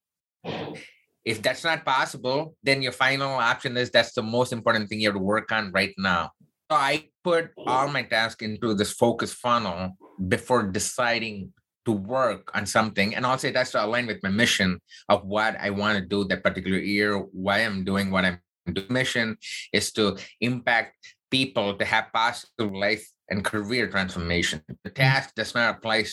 If 1.26 1.42
that's 1.42 1.64
not 1.64 1.86
possible, 1.86 2.56
then 2.64 2.82
your 2.82 2.92
final 2.92 3.32
option 3.32 3.78
is 3.78 3.90
that's 3.92 4.14
the 4.14 4.24
most 4.24 4.52
important 4.52 4.90
thing 4.90 5.00
you 5.00 5.08
have 5.08 5.16
to 5.16 5.24
work 5.24 5.52
on 5.52 5.72
right 5.72 5.94
now. 5.98 6.32
So 6.72 6.78
I 6.78 7.10
put 7.24 7.52
all 7.58 7.88
my 7.88 8.04
tasks 8.04 8.44
into 8.44 8.74
this 8.74 8.92
focus 8.92 9.32
funnel 9.32 9.96
before 10.28 10.64
deciding 10.64 11.54
to 11.86 11.92
work 11.92 12.52
on 12.56 12.66
something. 12.66 13.16
And 13.16 13.26
also 13.26 13.48
it 13.48 13.56
has 13.56 13.72
to 13.72 13.84
align 13.84 14.08
with 14.08 14.24
my 14.24 14.30
mission 14.30 14.80
of 15.10 15.26
what 15.26 15.56
I 15.60 15.70
want 15.70 15.98
to 16.00 16.06
do 16.06 16.24
that 16.26 16.44
particular 16.44 16.80
year, 16.80 17.18
why 17.18 17.60
I'm 17.60 17.84
doing 17.84 18.12
what 18.12 18.26
I'm 18.26 18.40
doing. 18.72 18.88
Mission 18.90 19.38
is 19.72 19.92
to 19.94 20.18
impact 20.40 20.96
people 21.30 21.76
to 21.76 21.86
have 21.86 22.14
positive 22.14 22.72
life 22.72 23.06
and 23.30 23.44
career 23.44 23.88
transformation. 23.90 24.62
The 24.84 24.92
task 24.92 25.36
does 25.36 25.54
not 25.56 25.76
apply 25.76 26.06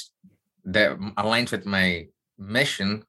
that 0.64 0.98
aligns 1.16 1.50
with 1.52 1.66
my 1.66 2.06
mission, 2.38 3.04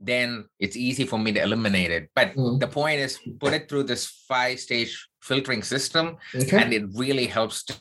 then 0.00 0.44
it's 0.58 0.76
easy 0.76 1.04
for 1.04 1.18
me 1.18 1.32
to 1.32 1.42
eliminate 1.42 1.90
it. 1.90 2.10
But 2.14 2.34
Mm. 2.34 2.60
the 2.60 2.68
point 2.68 3.00
is 3.00 3.18
put 3.40 3.52
it 3.54 3.68
through 3.68 3.84
this 3.84 4.06
five 4.28 4.60
stage 4.60 5.08
filtering 5.22 5.62
system 5.62 6.16
Okay. 6.34 6.58
and 6.62 6.72
it 6.72 6.84
really 6.94 7.26
helps 7.26 7.64
to 7.64 7.74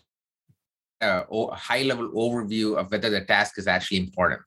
uh, 1.01 1.23
high 1.53 1.83
level 1.83 2.09
overview 2.11 2.77
of 2.77 2.89
whether 2.91 3.09
the 3.09 3.21
task 3.21 3.57
is 3.59 3.67
actually 3.67 3.97
important. 3.99 4.41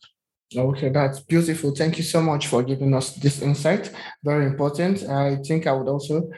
Okay, 0.57 0.89
that's 0.89 1.21
beautiful. 1.21 1.75
Thank 1.75 1.99
you 1.99 2.05
so 2.05 2.23
much 2.23 2.47
for 2.47 2.63
giving 2.63 2.95
us 2.95 3.15
this 3.17 3.43
insight. 3.43 3.91
Very 4.25 4.47
important. 4.47 5.03
I 5.05 5.37
think 5.47 5.67
I 5.67 5.73
would 5.73 5.89
also 5.89 6.31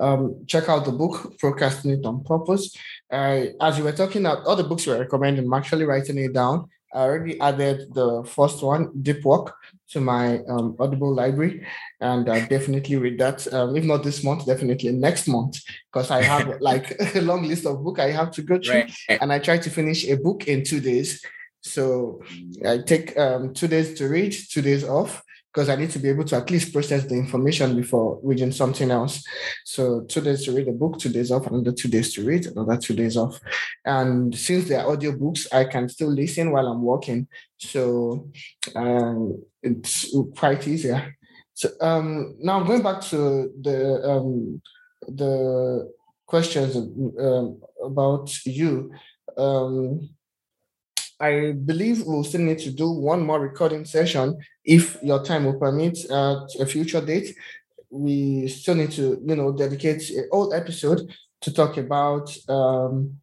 um, 0.00 0.42
check 0.46 0.68
out 0.70 0.86
the 0.86 0.92
book 0.92 1.36
Procrastinate 1.38 2.04
on 2.06 2.24
Purpose. 2.24 2.74
I, 3.12 3.50
as 3.60 3.76
you 3.76 3.84
were 3.84 3.92
talking 3.92 4.22
about 4.24 4.46
all 4.46 4.56
the 4.56 4.64
books 4.64 4.86
you 4.86 4.92
were 4.92 5.00
recommending, 5.00 5.44
I'm 5.44 5.52
actually 5.52 5.84
writing 5.84 6.16
it 6.18 6.32
down. 6.32 6.68
I 6.94 7.00
already 7.02 7.40
added 7.40 7.94
the 7.94 8.24
first 8.24 8.62
one, 8.62 8.90
Deep 9.02 9.24
Work, 9.24 9.54
to 9.90 10.00
my 10.00 10.38
um, 10.48 10.76
Audible 10.78 11.14
library, 11.14 11.66
and 12.00 12.28
I 12.28 12.46
definitely 12.46 12.96
read 12.96 13.18
that. 13.18 13.50
Um, 13.52 13.76
if 13.76 13.84
not 13.84 14.02
this 14.04 14.22
month, 14.22 14.46
definitely 14.46 14.92
next 14.92 15.28
month, 15.28 15.60
because 15.92 16.10
I 16.10 16.22
have 16.22 16.56
like 16.60 16.96
a 17.14 17.20
long 17.20 17.44
list 17.44 17.66
of 17.66 17.82
book 17.82 17.98
I 17.98 18.10
have 18.10 18.30
to 18.32 18.42
go 18.42 18.58
through 18.58 18.72
Right. 18.72 18.92
and 19.08 19.32
I 19.32 19.38
try 19.38 19.58
to 19.58 19.70
finish 19.70 20.06
a 20.08 20.16
book 20.16 20.46
in 20.48 20.64
two 20.64 20.80
days. 20.80 21.24
So 21.60 22.22
I 22.64 22.78
take 22.78 23.16
um, 23.18 23.52
two 23.52 23.68
days 23.68 23.94
to 23.98 24.08
read, 24.08 24.34
two 24.50 24.62
days 24.62 24.84
off, 24.84 25.22
because 25.58 25.70
I 25.70 25.74
need 25.74 25.90
to 25.90 25.98
be 25.98 26.08
able 26.08 26.22
to 26.26 26.36
at 26.36 26.48
least 26.52 26.72
process 26.72 27.04
the 27.06 27.16
information 27.16 27.74
before 27.74 28.20
reading 28.22 28.52
something 28.52 28.92
else. 28.92 29.24
So 29.64 30.02
two 30.02 30.20
days 30.20 30.44
to 30.44 30.52
read 30.52 30.68
a 30.68 30.72
book, 30.72 31.00
two 31.00 31.08
days 31.08 31.32
off, 31.32 31.48
another 31.48 31.72
two 31.72 31.88
days 31.88 32.14
to 32.14 32.24
read, 32.24 32.46
another 32.46 32.76
two 32.76 32.94
days 32.94 33.16
off. 33.16 33.40
And 33.84 34.32
since 34.38 34.68
they're 34.68 34.84
audiobooks, 34.84 35.52
I 35.52 35.64
can 35.64 35.88
still 35.88 36.10
listen 36.10 36.52
while 36.52 36.68
I'm 36.68 36.80
working. 36.80 37.26
So 37.56 38.30
um, 38.76 39.42
it's 39.60 40.14
quite 40.36 40.68
easier. 40.68 41.16
So 41.54 41.70
um, 41.80 42.36
now 42.38 42.62
going 42.62 42.84
back 42.84 43.00
to 43.10 43.50
the 43.60 44.00
um, 44.08 44.62
the 45.08 45.92
questions 46.24 46.76
um, 46.76 47.60
about 47.82 48.30
you. 48.46 48.92
Um, 49.36 50.08
I 51.20 51.52
believe 51.52 52.04
we'll 52.06 52.24
still 52.24 52.42
need 52.42 52.58
to 52.60 52.70
do 52.70 52.90
one 52.90 53.26
more 53.26 53.40
recording 53.40 53.84
session 53.84 54.38
if 54.64 54.96
your 55.02 55.24
time 55.24 55.44
will 55.44 55.58
permit 55.58 55.98
at 56.04 56.46
a 56.60 56.66
future 56.66 57.00
date. 57.00 57.34
We 57.90 58.48
still 58.48 58.76
need 58.76 58.92
to, 58.92 59.20
you 59.24 59.36
know, 59.36 59.52
dedicate 59.52 60.08
a 60.10 60.24
whole 60.30 60.54
episode 60.54 61.10
to 61.40 61.52
talk 61.52 61.76
about, 61.76 62.36
um, 62.48 63.18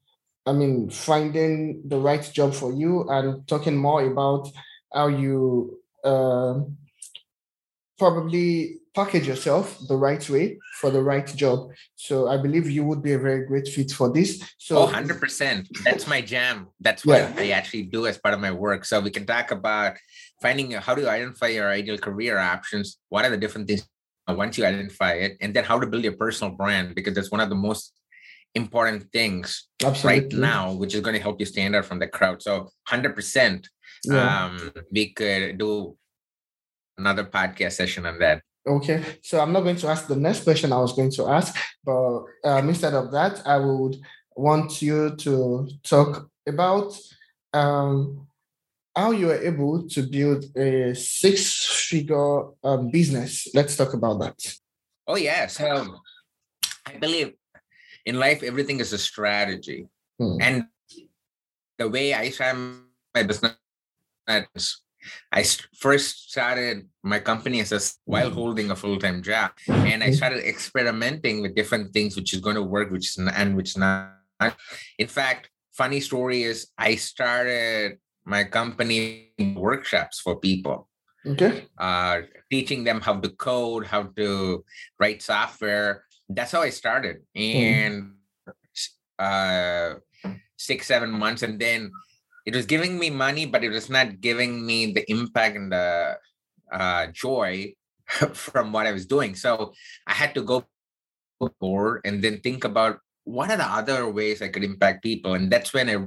I 0.45 0.51
mean, 0.53 0.89
finding 0.89 1.81
the 1.86 1.97
right 1.97 2.29
job 2.34 2.53
for 2.53 2.73
you 2.73 3.08
and 3.10 3.47
talking 3.47 3.77
more 3.77 4.03
about 4.05 4.49
how 4.93 5.08
you 5.08 5.79
uh, 6.03 6.60
probably 7.97 8.79
package 8.95 9.27
yourself 9.27 9.77
the 9.88 9.95
right 9.95 10.27
way 10.29 10.58
for 10.79 10.89
the 10.89 11.01
right 11.01 11.27
job. 11.36 11.69
So 11.95 12.27
I 12.27 12.38
believe 12.38 12.69
you 12.69 12.84
would 12.86 13.03
be 13.03 13.13
a 13.13 13.19
very 13.19 13.45
great 13.45 13.67
fit 13.67 13.91
for 13.91 14.12
this. 14.12 14.41
So 14.58 14.77
Oh, 14.84 14.88
100%. 14.88 15.67
That's 15.84 16.08
my 16.08 16.21
jam. 16.21 16.67
That's 16.79 17.05
what 17.05 17.19
Yeah. 17.19 17.34
I 17.38 17.49
actually 17.49 17.84
do 17.84 18.08
as 18.08 18.17
part 18.17 18.34
of 18.34 18.39
my 18.39 18.51
work. 18.51 18.86
So 18.86 18.99
we 19.01 19.12
can 19.12 19.25
talk 19.25 19.51
about 19.51 19.97
finding 20.41 20.71
how 20.71 20.95
to 20.95 21.10
identify 21.10 21.47
your 21.47 21.69
ideal 21.69 21.97
career 21.97 22.38
options. 22.38 22.97
What 23.10 23.25
are 23.25 23.29
the 23.31 23.38
different 23.38 23.67
things 23.67 23.86
once 24.27 24.58
you 24.58 24.65
identify 24.65 25.13
it? 25.13 25.38
And 25.41 25.53
then 25.53 25.65
how 25.65 25.79
to 25.79 25.88
build 25.88 26.03
your 26.03 26.17
personal 26.17 26.53
brand, 26.55 26.95
because 26.95 27.13
that's 27.15 27.31
one 27.31 27.41
of 27.41 27.49
the 27.49 27.55
most 27.55 27.93
important 28.55 29.12
things 29.12 29.67
right 30.03 30.31
now, 30.31 30.71
which 30.71 30.95
is 30.95 31.01
going 31.01 31.15
to 31.15 31.21
help 31.21 31.39
you 31.41 31.45
stand 31.45 31.75
out 31.75 31.86
from 31.86 31.99
the 31.99 32.08
crowd. 32.08 32.41
So 32.41 32.69
100%. 32.89 33.67
Yeah. 34.05 34.45
Um, 34.45 34.71
we 34.91 35.13
could 35.13 35.58
do 35.58 35.97
another 36.97 37.25
podcast 37.25 37.73
session 37.73 38.05
on 38.05 38.19
that. 38.19 38.41
Okay, 38.67 39.04
so 39.21 39.39
I'm 39.39 39.54
not 39.54 39.62
going 39.62 39.75
to 39.75 39.88
ask 39.88 40.08
the 40.08 40.15
next 40.15 40.43
question 40.43 40.73
I 40.73 40.80
was 40.80 40.93
going 40.93 41.12
to 41.12 41.28
ask, 41.28 41.56
but 41.84 42.23
um, 42.43 42.67
instead 42.69 42.95
of 42.95 43.12
that, 43.12 43.45
I 43.45 43.58
would 43.58 43.97
want 44.36 44.82
you 44.82 45.15
to 45.17 45.69
talk 45.84 46.28
about 46.47 46.97
um, 47.54 48.28
how 48.95 49.12
you 49.12 49.28
were 49.28 49.41
able 49.41 49.88
to 49.89 50.01
build 50.01 50.45
a 50.58 50.95
six-figure 50.95 52.47
um, 52.63 52.89
business. 52.89 53.47
Let's 53.54 53.75
talk 53.78 53.93
about 53.93 54.19
that. 54.21 54.58
Oh, 55.06 55.15
yeah. 55.15 55.45
So 55.45 55.99
I 56.88 56.97
believe 56.97 57.34
in 58.06 58.17
life, 58.17 58.41
everything 58.41 58.80
is 58.80 58.93
a 58.93 58.97
strategy. 58.97 59.88
Hmm. 60.17 60.38
And 60.41 60.65
the 61.78 61.88
way 61.88 62.15
I 62.15 62.30
started 62.32 62.82
my 63.13 63.23
business, 63.23 63.54
I 65.31 65.43
first 65.77 66.31
started 66.31 66.87
my 67.03 67.19
company 67.19 67.59
as 67.61 67.71
a, 67.71 67.81
while 68.05 68.29
holding 68.31 68.71
a 68.71 68.75
full 68.75 68.97
time 68.99 69.21
job, 69.21 69.51
and 69.67 70.03
I 70.03 70.09
Mhm. 70.09 70.15
started 70.15 70.41
experimenting 70.47 71.41
with 71.41 71.55
different 71.55 71.93
things, 71.93 72.15
which 72.15 72.33
is 72.33 72.39
going 72.41 72.55
to 72.55 72.63
work, 72.63 72.91
which 72.91 73.09
is 73.11 73.17
n- 73.19 73.29
and 73.35 73.55
which 73.55 73.77
not. 73.77 74.13
In 74.97 75.07
fact, 75.07 75.49
funny 75.73 75.99
story 76.01 76.43
is 76.43 76.67
I 76.77 76.95
started 76.95 77.99
my 78.25 78.43
company 78.43 79.31
workshops 79.55 80.19
for 80.19 80.39
people 80.39 80.89
Okay. 81.25 81.67
uh, 81.77 82.21
teaching 82.51 82.83
them 82.83 83.01
how 83.01 83.19
to 83.19 83.29
code, 83.29 83.85
how 83.87 84.03
to 84.19 84.63
write 84.99 85.21
software. 85.21 86.05
That's 86.29 86.51
how 86.51 86.61
I 86.61 86.69
started. 86.69 87.21
And 87.35 88.13
uh, 89.19 89.95
six, 90.57 90.87
seven 90.87 91.11
months. 91.11 91.41
And 91.43 91.59
then 91.59 91.91
it 92.45 92.55
was 92.55 92.65
giving 92.65 92.97
me 92.97 93.10
money, 93.10 93.45
but 93.45 93.63
it 93.63 93.69
was 93.69 93.89
not 93.89 94.21
giving 94.21 94.65
me 94.65 94.93
the 94.93 95.10
impact 95.10 95.55
and 95.55 95.71
the 95.71 96.17
uh, 96.71 97.08
joy 97.08 97.73
from 98.34 98.71
what 98.71 98.86
I 98.86 98.91
was 98.91 99.05
doing. 99.05 99.36
So 99.36 99.73
I 100.05 100.13
had 100.13 100.36
to 100.36 100.43
go 100.43 100.65
forward 101.60 102.01
and 102.05 102.23
then 102.23 102.39
think 102.39 102.63
about 102.63 102.99
what 103.23 103.49
are 103.49 103.58
the 103.58 103.65
other 103.65 104.10
ways 104.10 104.41
I 104.41 104.49
could 104.49 104.63
impact 104.63 105.03
people. 105.03 105.34
And 105.34 105.51
that's 105.51 105.73
when 105.73 105.89
I 105.89 105.97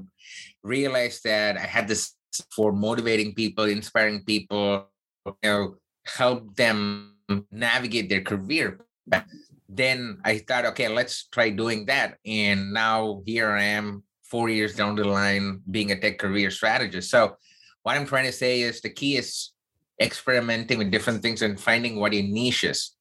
realized 0.62 1.24
that 1.24 1.56
I 1.56 1.66
had 1.66 1.88
this 1.88 2.14
for 2.54 2.72
motivating 2.72 3.34
people, 3.34 3.64
inspiring 3.64 4.22
people, 4.24 4.88
you 5.26 5.34
know, 5.42 5.74
help 6.06 6.54
them 6.56 7.16
navigate 7.50 8.08
their 8.08 8.22
career. 8.22 8.86
But 9.06 9.24
then 9.68 10.20
I 10.24 10.38
thought, 10.38 10.66
okay, 10.66 10.88
let's 10.88 11.26
try 11.28 11.50
doing 11.50 11.86
that. 11.86 12.18
And 12.24 12.72
now 12.72 13.22
here 13.26 13.50
I 13.50 13.64
am, 13.64 14.04
four 14.30 14.48
years 14.48 14.74
down 14.74 14.96
the 14.96 15.04
line, 15.04 15.60
being 15.70 15.92
a 15.92 15.98
tech 16.00 16.18
career 16.18 16.50
strategist. 16.50 17.10
So 17.10 17.36
what 17.82 17.96
I'm 17.96 18.06
trying 18.06 18.26
to 18.26 18.32
say 18.32 18.62
is 18.62 18.80
the 18.80 18.90
key 18.90 19.16
is 19.16 19.52
experimenting 20.00 20.78
with 20.78 20.90
different 20.90 21.22
things 21.22 21.42
and 21.42 21.58
finding 21.58 21.96
what 21.96 22.12
your 22.12 22.22
niche 22.22 22.64
is. 22.64 22.92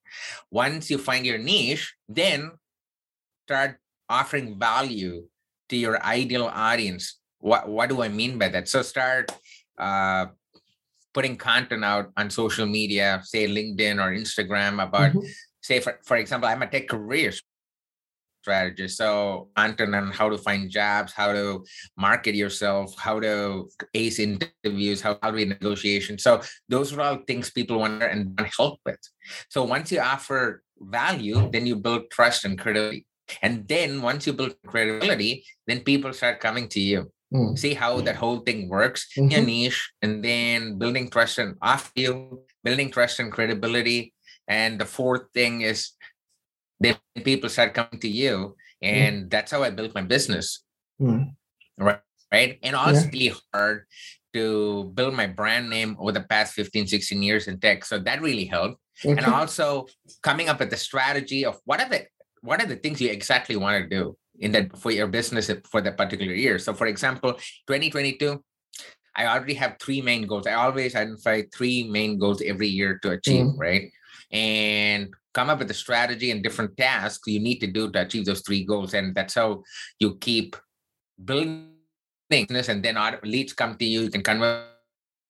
Once 0.50 0.90
you 0.90 0.98
find 0.98 1.26
your 1.26 1.38
niche, 1.38 1.94
then 2.08 2.52
start 3.46 3.78
offering 4.10 4.58
value 4.58 5.28
to 5.70 5.76
your 5.76 6.02
ideal 6.04 6.46
audience. 6.48 7.20
What 7.40 7.70
what 7.70 7.90
do 7.90 8.02
I 8.02 8.08
mean 8.10 8.40
by 8.40 8.50
that? 8.50 8.68
So 8.68 8.82
start 8.82 9.32
uh, 9.78 10.28
putting 11.14 11.36
content 11.36 11.84
out 11.84 12.10
on 12.18 12.30
social 12.30 12.66
media, 12.66 13.22
say 13.24 13.48
LinkedIn 13.48 14.02
or 14.02 14.16
Instagram 14.16 14.82
about, 14.82 15.12
mm-hmm. 15.12 15.28
say 15.62 15.80
for, 15.80 16.00
for 16.04 16.18
example, 16.18 16.50
I'm 16.50 16.64
a 16.64 16.68
tech 16.68 16.88
career 16.88 17.32
strategist. 18.48 18.96
So 18.96 19.50
content 19.60 19.92
on 19.92 20.12
how 20.16 20.32
to 20.32 20.38
find 20.40 20.72
jobs, 20.72 21.12
how 21.12 21.36
to 21.36 21.68
market 22.00 22.36
yourself, 22.36 22.96
how 22.96 23.20
to 23.20 23.68
ace 23.94 24.20
interviews, 24.24 25.04
how 25.04 25.20
how 25.20 25.32
to 25.32 25.38
be 25.38 25.46
negotiation. 25.46 26.16
So 26.16 26.40
those 26.72 26.96
are 26.96 27.02
all 27.02 27.20
things 27.28 27.52
people 27.52 27.84
want 27.84 28.00
and 28.00 28.32
want 28.40 28.48
help 28.56 28.80
with. 28.88 29.04
So 29.52 29.68
once 29.68 29.92
you 29.92 30.00
offer 30.00 30.64
value, 30.80 31.52
then 31.52 31.68
you 31.68 31.76
build 31.76 32.08
trust 32.08 32.46
and 32.48 32.56
credibility. 32.56 33.04
And 33.44 33.68
then 33.68 34.02
once 34.02 34.24
you 34.24 34.32
build 34.32 34.56
credibility, 34.64 35.44
then 35.68 35.84
people 35.84 36.16
start 36.16 36.40
coming 36.40 36.72
to 36.72 36.80
you. 36.80 37.12
Mm. 37.34 37.60
See 37.60 37.76
how 37.76 38.00
that 38.08 38.16
whole 38.16 38.40
thing 38.48 38.72
works 38.72 39.04
mm-hmm. 39.12 39.36
in 39.36 39.46
niche, 39.52 39.92
and 40.00 40.24
then 40.24 40.80
building 40.80 41.12
trust 41.12 41.44
and 41.44 41.60
off 41.60 41.92
you, 41.92 42.48
building 42.64 42.88
trust 42.88 43.20
and 43.20 43.28
credibility. 43.28 44.16
And 44.48 44.80
the 44.80 44.88
fourth 44.88 45.28
thing 45.36 45.60
is 45.60 45.92
then 46.80 46.98
people 47.24 47.50
start 47.50 47.74
coming 47.74 48.00
to 48.02 48.08
you, 48.08 48.56
and 48.82 49.26
mm. 49.26 49.30
that's 49.30 49.52
how 49.52 49.64
I 49.64 49.70
built 49.70 49.96
my 49.96 50.02
business. 50.02 50.64
Mm. 51.02 51.34
Right. 51.78 52.00
Right. 52.32 52.60
And 52.62 52.76
also 52.76 53.06
yeah. 53.06 53.10
really 53.14 53.34
hard 53.54 53.86
to 54.34 54.92
build 54.94 55.14
my 55.14 55.28
brand 55.28 55.70
name 55.70 55.96
over 56.00 56.12
the 56.12 56.24
past 56.24 56.54
15, 56.54 56.88
16 56.88 57.24
years 57.24 57.48
in 57.48 57.60
tech. 57.60 57.86
So 57.86 58.00
that 58.00 58.22
really 58.22 58.46
helped. 58.46 58.82
Okay. 59.04 59.16
And 59.16 59.26
also 59.26 59.88
coming 60.22 60.50
up 60.50 60.60
with 60.60 60.70
the 60.70 60.78
strategy 60.78 61.46
of 61.46 61.58
what 61.66 61.80
are 61.80 61.90
the 61.90 62.06
what 62.42 62.62
are 62.62 62.68
the 62.68 62.76
things 62.76 63.02
you 63.02 63.10
exactly 63.10 63.56
want 63.56 63.82
to 63.82 63.90
do 63.90 64.16
in 64.40 64.52
that 64.52 64.78
for 64.78 64.92
your 64.92 65.08
business 65.08 65.50
for 65.66 65.82
that 65.82 65.98
particular 65.98 66.34
year. 66.34 66.60
So 66.60 66.74
for 66.74 66.88
example, 66.88 67.34
2022, 67.68 68.44
I 69.16 69.26
already 69.26 69.56
have 69.56 69.78
three 69.82 70.02
main 70.02 70.28
goals. 70.28 70.46
I 70.46 70.54
always 70.54 70.96
identify 70.96 71.44
three 71.56 71.90
main 71.90 72.20
goals 72.20 72.42
every 72.42 72.68
year 72.68 73.00
to 73.02 73.12
achieve, 73.12 73.46
mm. 73.46 73.58
right? 73.58 73.90
And 74.32 75.10
come 75.38 75.52
up 75.52 75.60
with 75.60 75.70
a 75.70 75.80
strategy 75.86 76.32
and 76.32 76.42
different 76.42 76.76
tasks 76.76 77.28
you 77.28 77.40
need 77.40 77.60
to 77.60 77.68
do 77.68 77.92
to 77.92 78.02
achieve 78.02 78.26
those 78.26 78.42
three 78.42 78.64
goals. 78.64 78.96
And 78.96 79.14
that's 79.14 79.36
how 79.36 79.62
you 80.00 80.18
keep 80.20 80.56
building 81.24 81.74
business 82.28 82.70
and 82.70 82.82
then 82.84 82.98
leads 83.24 83.54
come 83.54 83.78
to 83.78 83.86
you. 83.86 84.02
You 84.02 84.10
can 84.10 84.24
convert 84.24 84.66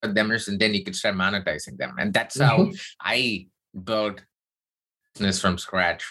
them 0.02 0.32
and 0.32 0.60
then 0.62 0.74
you 0.74 0.84
can 0.86 0.93
start 0.93 1.15
monetizing 1.15 1.78
them. 1.78 1.96
And 2.00 2.13
that's 2.13 2.38
mm-hmm. 2.38 2.72
how 2.72 2.72
I 3.02 3.48
built 3.84 4.22
business 5.13 5.41
from 5.41 5.58
scratch. 5.58 6.06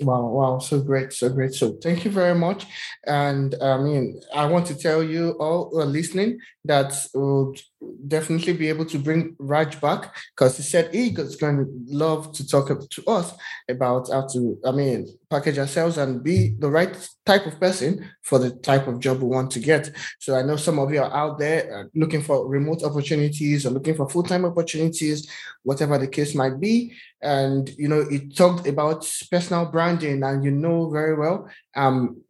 Wow, 0.00 0.28
wow, 0.28 0.58
so 0.58 0.80
great, 0.80 1.12
so 1.12 1.28
great. 1.28 1.54
So 1.54 1.72
thank 1.82 2.04
you 2.04 2.10
very 2.10 2.34
much. 2.34 2.66
And 3.06 3.56
I 3.60 3.78
mean, 3.78 4.20
I 4.32 4.46
want 4.46 4.66
to 4.66 4.76
tell 4.76 5.02
you 5.02 5.30
all 5.40 5.70
who 5.70 5.80
are 5.80 5.86
listening 5.86 6.38
that 6.66 6.94
would 7.14 7.60
definitely 8.06 8.52
be 8.52 8.68
able 8.68 8.84
to 8.84 8.98
bring 8.98 9.34
Raj 9.38 9.80
back 9.80 10.14
because 10.36 10.56
he 10.56 10.62
said 10.62 10.94
he 10.94 11.08
is 11.08 11.36
going 11.36 11.56
to 11.56 11.66
love 11.86 12.32
to 12.34 12.46
talk 12.46 12.68
to 12.68 13.04
us 13.06 13.32
about 13.68 14.10
how 14.12 14.26
to, 14.28 14.58
I 14.64 14.72
mean, 14.72 15.08
package 15.30 15.58
ourselves 15.58 15.96
and 15.98 16.22
be 16.22 16.54
the 16.58 16.70
right 16.70 16.94
type 17.26 17.46
of 17.46 17.58
person 17.58 18.08
for 18.22 18.38
the 18.38 18.50
type 18.50 18.86
of 18.86 19.00
job 19.00 19.20
we 19.20 19.28
want 19.28 19.50
to 19.52 19.60
get. 19.60 19.90
So 20.20 20.36
I 20.36 20.42
know 20.42 20.56
some 20.56 20.78
of 20.78 20.92
you 20.92 21.00
are 21.00 21.12
out 21.12 21.38
there 21.38 21.80
uh, 21.80 21.84
looking 21.94 22.22
for 22.22 22.46
remote 22.46 22.84
opportunities 22.84 23.66
or 23.66 23.70
looking 23.70 23.94
for 23.94 24.08
full-time 24.08 24.44
opportunities, 24.44 25.28
whatever 25.62 25.98
the 25.98 26.08
case 26.08 26.34
might 26.34 26.60
be. 26.60 26.94
And 27.22 27.70
you 27.76 27.88
know, 27.88 28.04
he 28.08 28.28
talked 28.28 28.66
about 28.66 29.10
personal 29.30 29.66
branding, 29.66 30.22
and 30.22 30.44
you 30.44 30.50
know 30.50 30.90
very 30.90 31.16
well. 31.16 31.48
Um, 31.76 32.22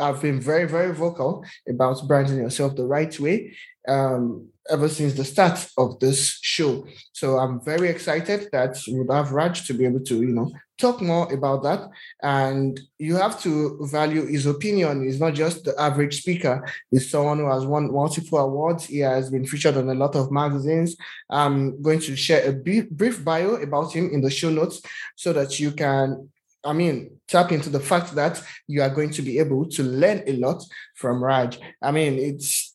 I've 0.00 0.22
been 0.22 0.40
very, 0.40 0.66
very 0.66 0.94
vocal 0.94 1.44
about 1.68 2.06
branding 2.08 2.38
yourself 2.38 2.74
the 2.74 2.86
right 2.86 3.18
way 3.20 3.54
um, 3.88 4.48
ever 4.70 4.88
since 4.88 5.14
the 5.14 5.24
start 5.24 5.68
of 5.76 5.98
this 6.00 6.38
show. 6.56 6.72
So 7.12 7.26
I'm 7.38 7.54
very 7.72 7.88
excited 7.88 8.40
that 8.52 8.74
we 8.86 8.98
would 8.98 9.14
have 9.18 9.32
Raj 9.32 9.66
to 9.66 9.74
be 9.74 9.84
able 9.86 10.04
to, 10.10 10.16
you 10.28 10.34
know, 10.38 10.48
talk 10.78 11.00
more 11.00 11.32
about 11.32 11.62
that. 11.62 11.80
And 12.22 12.72
you 12.98 13.14
have 13.16 13.40
to 13.42 13.52
value 13.98 14.24
his 14.26 14.46
opinion. 14.46 15.04
He's 15.04 15.20
not 15.20 15.34
just 15.34 15.64
the 15.64 15.74
average 15.88 16.14
speaker. 16.22 16.56
He's 16.90 17.10
someone 17.10 17.38
who 17.38 17.50
has 17.50 17.64
won 17.64 17.92
multiple 17.92 18.38
awards. 18.38 18.84
He 18.84 18.98
has 18.98 19.30
been 19.30 19.46
featured 19.46 19.76
on 19.76 19.88
a 19.88 20.00
lot 20.04 20.14
of 20.16 20.32
magazines. 20.42 20.96
I'm 21.30 21.80
going 21.86 22.00
to 22.00 22.16
share 22.16 22.42
a 22.48 22.52
brief 23.00 23.24
bio 23.24 23.50
about 23.66 23.92
him 23.96 24.10
in 24.14 24.20
the 24.20 24.30
show 24.30 24.50
notes 24.50 24.82
so 25.16 25.32
that 25.32 25.58
you 25.60 25.70
can 25.72 26.28
I 26.64 26.72
mean, 26.72 27.18
tap 27.26 27.50
into 27.50 27.70
the 27.70 27.80
fact 27.80 28.14
that 28.14 28.40
you 28.68 28.82
are 28.82 28.94
going 28.98 29.10
to 29.10 29.22
be 29.22 29.38
able 29.40 29.68
to 29.70 29.82
learn 29.82 30.22
a 30.28 30.34
lot 30.36 30.62
from 30.94 31.22
Raj. 31.22 31.58
I 31.82 31.90
mean, 31.90 32.18
it's 32.18 32.71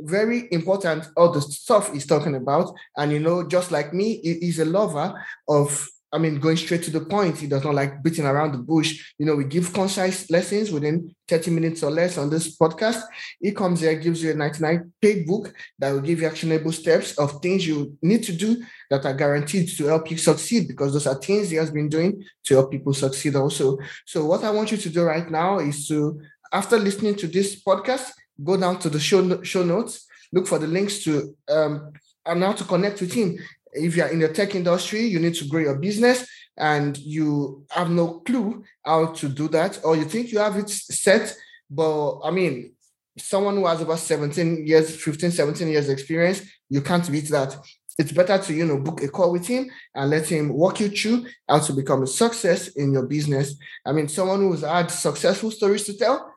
very 0.00 0.48
important 0.50 1.08
all 1.16 1.32
the 1.32 1.40
stuff 1.40 1.92
he's 1.92 2.06
talking 2.06 2.34
about. 2.34 2.72
And 2.96 3.12
you 3.12 3.18
know, 3.18 3.46
just 3.46 3.70
like 3.70 3.92
me, 3.92 4.20
he's 4.22 4.58
a 4.58 4.64
lover 4.64 5.14
of 5.48 5.88
I 6.12 6.18
mean, 6.18 6.40
going 6.40 6.56
straight 6.56 6.82
to 6.84 6.90
the 6.90 7.02
point. 7.02 7.38
He 7.38 7.46
does 7.46 7.62
not 7.62 7.74
like 7.74 8.02
beating 8.02 8.26
around 8.26 8.52
the 8.52 8.58
bush. 8.58 9.12
You 9.16 9.26
know, 9.26 9.36
we 9.36 9.44
give 9.44 9.72
concise 9.72 10.28
lessons 10.28 10.72
within 10.72 11.14
30 11.28 11.52
minutes 11.52 11.84
or 11.84 11.90
less 11.90 12.18
on 12.18 12.30
this 12.30 12.56
podcast. 12.56 13.02
He 13.40 13.52
comes 13.52 13.80
here, 13.80 13.94
gives 13.94 14.22
you 14.22 14.32
a 14.32 14.34
99 14.34 14.92
paid 15.00 15.24
book 15.24 15.54
that 15.78 15.92
will 15.92 16.00
give 16.00 16.20
you 16.20 16.26
actionable 16.26 16.72
steps 16.72 17.16
of 17.16 17.40
things 17.40 17.66
you 17.66 17.96
need 18.02 18.24
to 18.24 18.32
do 18.32 18.60
that 18.90 19.06
are 19.06 19.14
guaranteed 19.14 19.68
to 19.76 19.86
help 19.86 20.10
you 20.10 20.16
succeed 20.16 20.66
because 20.66 20.92
those 20.92 21.06
are 21.06 21.14
things 21.14 21.50
he 21.50 21.56
has 21.56 21.70
been 21.70 21.88
doing 21.88 22.24
to 22.44 22.54
help 22.54 22.72
people 22.72 22.92
succeed 22.92 23.36
also. 23.36 23.78
So, 24.04 24.24
what 24.24 24.42
I 24.42 24.50
want 24.50 24.72
you 24.72 24.78
to 24.78 24.90
do 24.90 25.02
right 25.04 25.30
now 25.30 25.60
is 25.60 25.86
to, 25.88 26.20
after 26.52 26.76
listening 26.76 27.14
to 27.16 27.28
this 27.28 27.62
podcast, 27.62 28.10
go 28.42 28.56
down 28.56 28.78
to 28.80 28.88
the 28.88 29.00
show, 29.00 29.42
show 29.42 29.62
notes, 29.62 30.06
look 30.32 30.46
for 30.46 30.58
the 30.58 30.66
links 30.66 31.04
to 31.04 31.36
um, 31.48 31.92
and 32.26 32.42
how 32.42 32.52
to 32.52 32.64
connect 32.64 33.00
with 33.00 33.12
him. 33.12 33.38
If 33.72 33.96
you're 33.96 34.08
in 34.08 34.20
the 34.20 34.28
tech 34.28 34.54
industry, 34.54 35.02
you 35.02 35.20
need 35.20 35.34
to 35.34 35.46
grow 35.46 35.60
your 35.60 35.78
business 35.78 36.28
and 36.56 36.96
you 36.98 37.64
have 37.70 37.90
no 37.90 38.20
clue 38.20 38.64
how 38.84 39.06
to 39.06 39.28
do 39.28 39.48
that, 39.48 39.80
or 39.84 39.96
you 39.96 40.04
think 40.04 40.30
you 40.30 40.38
have 40.38 40.56
it 40.56 40.68
set, 40.68 41.34
but 41.70 42.20
I 42.20 42.30
mean, 42.30 42.74
someone 43.18 43.56
who 43.56 43.66
has 43.66 43.80
about 43.80 43.98
17 43.98 44.66
years, 44.66 44.96
15, 44.96 45.30
17 45.30 45.68
years 45.68 45.88
experience, 45.88 46.42
you 46.68 46.82
can't 46.82 47.10
beat 47.10 47.28
that. 47.30 47.56
It's 47.98 48.12
better 48.12 48.38
to, 48.38 48.54
you 48.54 48.64
know, 48.64 48.78
book 48.78 49.02
a 49.02 49.08
call 49.08 49.32
with 49.32 49.46
him 49.46 49.70
and 49.94 50.10
let 50.10 50.26
him 50.26 50.50
walk 50.50 50.80
you 50.80 50.88
through 50.88 51.26
how 51.48 51.58
to 51.58 51.72
become 51.72 52.02
a 52.02 52.06
success 52.06 52.68
in 52.68 52.92
your 52.92 53.06
business. 53.06 53.56
I 53.84 53.92
mean, 53.92 54.08
someone 54.08 54.40
who's 54.40 54.62
had 54.62 54.90
successful 54.90 55.50
stories 55.50 55.84
to 55.84 55.96
tell, 55.96 56.32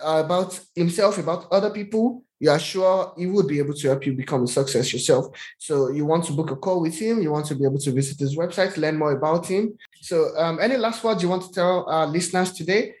about 0.00 0.58
himself, 0.74 1.18
about 1.18 1.46
other 1.50 1.70
people, 1.70 2.24
you 2.38 2.50
are 2.50 2.58
sure 2.58 3.12
he 3.18 3.26
would 3.26 3.46
be 3.46 3.58
able 3.58 3.74
to 3.74 3.88
help 3.88 4.06
you 4.06 4.14
become 4.14 4.44
a 4.44 4.46
success 4.46 4.92
yourself. 4.92 5.26
So 5.58 5.90
you 5.90 6.06
want 6.06 6.24
to 6.24 6.32
book 6.32 6.50
a 6.50 6.56
call 6.56 6.80
with 6.80 6.98
him, 6.98 7.20
you 7.20 7.30
want 7.30 7.46
to 7.46 7.54
be 7.54 7.64
able 7.64 7.78
to 7.78 7.92
visit 7.92 8.18
his 8.18 8.36
website, 8.36 8.76
learn 8.78 8.96
more 8.96 9.12
about 9.12 9.46
him. 9.46 9.76
So 10.00 10.34
um, 10.36 10.58
any 10.58 10.76
last 10.78 11.04
words 11.04 11.22
you 11.22 11.28
want 11.28 11.42
to 11.42 11.52
tell 11.52 11.84
our 11.88 12.06
listeners 12.06 12.52
today? 12.52 12.94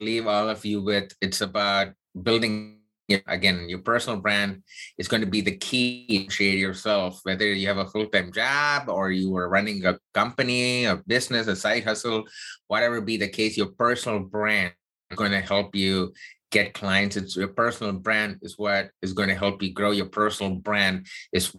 leave 0.00 0.26
all 0.26 0.48
of 0.48 0.64
you 0.64 0.82
with, 0.82 1.12
it's 1.20 1.40
about 1.40 1.94
building 2.20 2.78
again 3.26 3.68
your 3.68 3.80
personal 3.80 4.18
brand 4.18 4.62
is 4.96 5.08
going 5.08 5.20
to 5.20 5.28
be 5.28 5.40
the 5.40 5.56
key 5.56 6.26
to 6.30 6.44
yourself 6.44 7.20
whether 7.24 7.52
you 7.52 7.66
have 7.68 7.78
a 7.78 7.86
full-time 7.86 8.32
job 8.32 8.88
or 8.88 9.10
you 9.10 9.36
are 9.36 9.48
running 9.48 9.84
a 9.84 9.98
company 10.14 10.86
a 10.86 10.96
business 11.06 11.46
a 11.46 11.56
side 11.56 11.84
hustle 11.84 12.24
whatever 12.68 13.00
be 13.00 13.16
the 13.16 13.28
case 13.28 13.56
your 13.56 13.72
personal 13.78 14.20
brand 14.20 14.72
is 15.10 15.16
going 15.16 15.30
to 15.30 15.40
help 15.40 15.74
you 15.74 16.12
get 16.54 16.72
clients. 16.72 17.16
It's 17.16 17.36
your 17.36 17.48
personal 17.48 17.92
brand 17.94 18.38
is 18.40 18.56
what 18.56 18.90
is 19.02 19.12
going 19.12 19.28
to 19.28 19.34
help 19.34 19.60
you 19.60 19.72
grow. 19.72 19.90
Your 19.90 20.06
personal 20.06 20.54
brand 20.54 21.06
is 21.32 21.52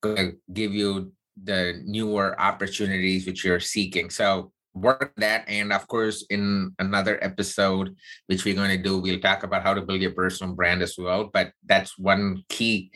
going 0.00 0.16
to 0.16 0.36
give 0.52 0.72
you 0.72 1.12
the 1.42 1.82
newer 1.84 2.40
opportunities 2.40 3.26
which 3.26 3.44
you're 3.44 3.60
seeking. 3.60 4.08
So 4.08 4.52
work 4.76 5.12
that 5.16 5.44
and 5.48 5.72
of 5.72 5.88
course 5.88 6.24
in 6.28 6.70
another 6.78 7.18
episode 7.24 7.96
which 8.26 8.44
we're 8.44 8.54
going 8.54 8.70
to 8.70 8.82
do 8.82 8.98
we'll 8.98 9.18
talk 9.18 9.42
about 9.42 9.62
how 9.62 9.72
to 9.72 9.80
build 9.80 10.00
your 10.00 10.12
personal 10.12 10.54
brand 10.54 10.82
as 10.82 10.96
well 10.98 11.30
but 11.32 11.52
that's 11.64 11.98
one 11.98 12.44
key 12.48 12.90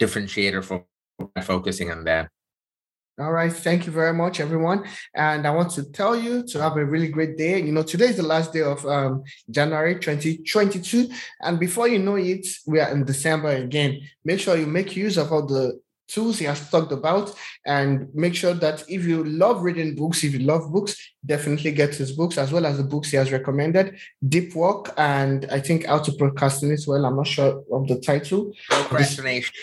differentiator 0.00 0.64
for 0.64 0.84
focusing 1.42 1.90
on 1.90 2.04
that 2.04 2.30
all 3.20 3.32
right. 3.32 3.52
Thank 3.52 3.84
you 3.84 3.92
very 3.92 4.14
much, 4.14 4.40
everyone. 4.40 4.86
And 5.14 5.46
I 5.46 5.50
want 5.50 5.72
to 5.72 5.82
tell 5.92 6.16
you 6.16 6.42
to 6.46 6.62
have 6.62 6.78
a 6.78 6.84
really 6.86 7.08
great 7.08 7.36
day. 7.36 7.60
You 7.60 7.70
know, 7.70 7.82
today 7.82 8.06
is 8.06 8.16
the 8.16 8.22
last 8.22 8.50
day 8.50 8.62
of 8.62 8.86
um, 8.86 9.24
January 9.50 9.96
2022. 9.96 11.10
And 11.42 11.60
before 11.60 11.86
you 11.86 11.98
know 11.98 12.14
it, 12.14 12.46
we 12.66 12.80
are 12.80 12.90
in 12.90 13.04
December 13.04 13.48
again. 13.48 14.00
Make 14.24 14.40
sure 14.40 14.56
you 14.56 14.66
make 14.66 14.96
use 14.96 15.18
of 15.18 15.32
all 15.32 15.44
the 15.44 15.78
tools 16.12 16.38
he 16.38 16.44
has 16.46 16.68
talked 16.70 16.92
about 16.92 17.34
and 17.66 18.08
make 18.14 18.34
sure 18.34 18.54
that 18.54 18.84
if 18.88 19.04
you 19.04 19.24
love 19.24 19.62
reading 19.62 19.94
books, 19.94 20.24
if 20.24 20.32
you 20.32 20.40
love 20.40 20.72
books, 20.72 20.96
definitely 21.24 21.72
get 21.72 21.94
his 21.94 22.12
books 22.12 22.38
as 22.38 22.52
well 22.52 22.66
as 22.66 22.76
the 22.76 22.84
books 22.84 23.10
he 23.10 23.16
has 23.16 23.32
recommended, 23.32 23.96
Deep 24.26 24.54
Work 24.54 24.92
and 24.96 25.46
I 25.50 25.60
think 25.60 25.86
How 25.86 25.98
to 25.98 26.12
Procrastinate 26.12 26.84
well. 26.86 27.04
I'm 27.04 27.16
not 27.16 27.26
sure 27.26 27.62
of 27.72 27.88
the 27.88 28.00
title. 28.00 28.52
Procrastination. 28.68 29.54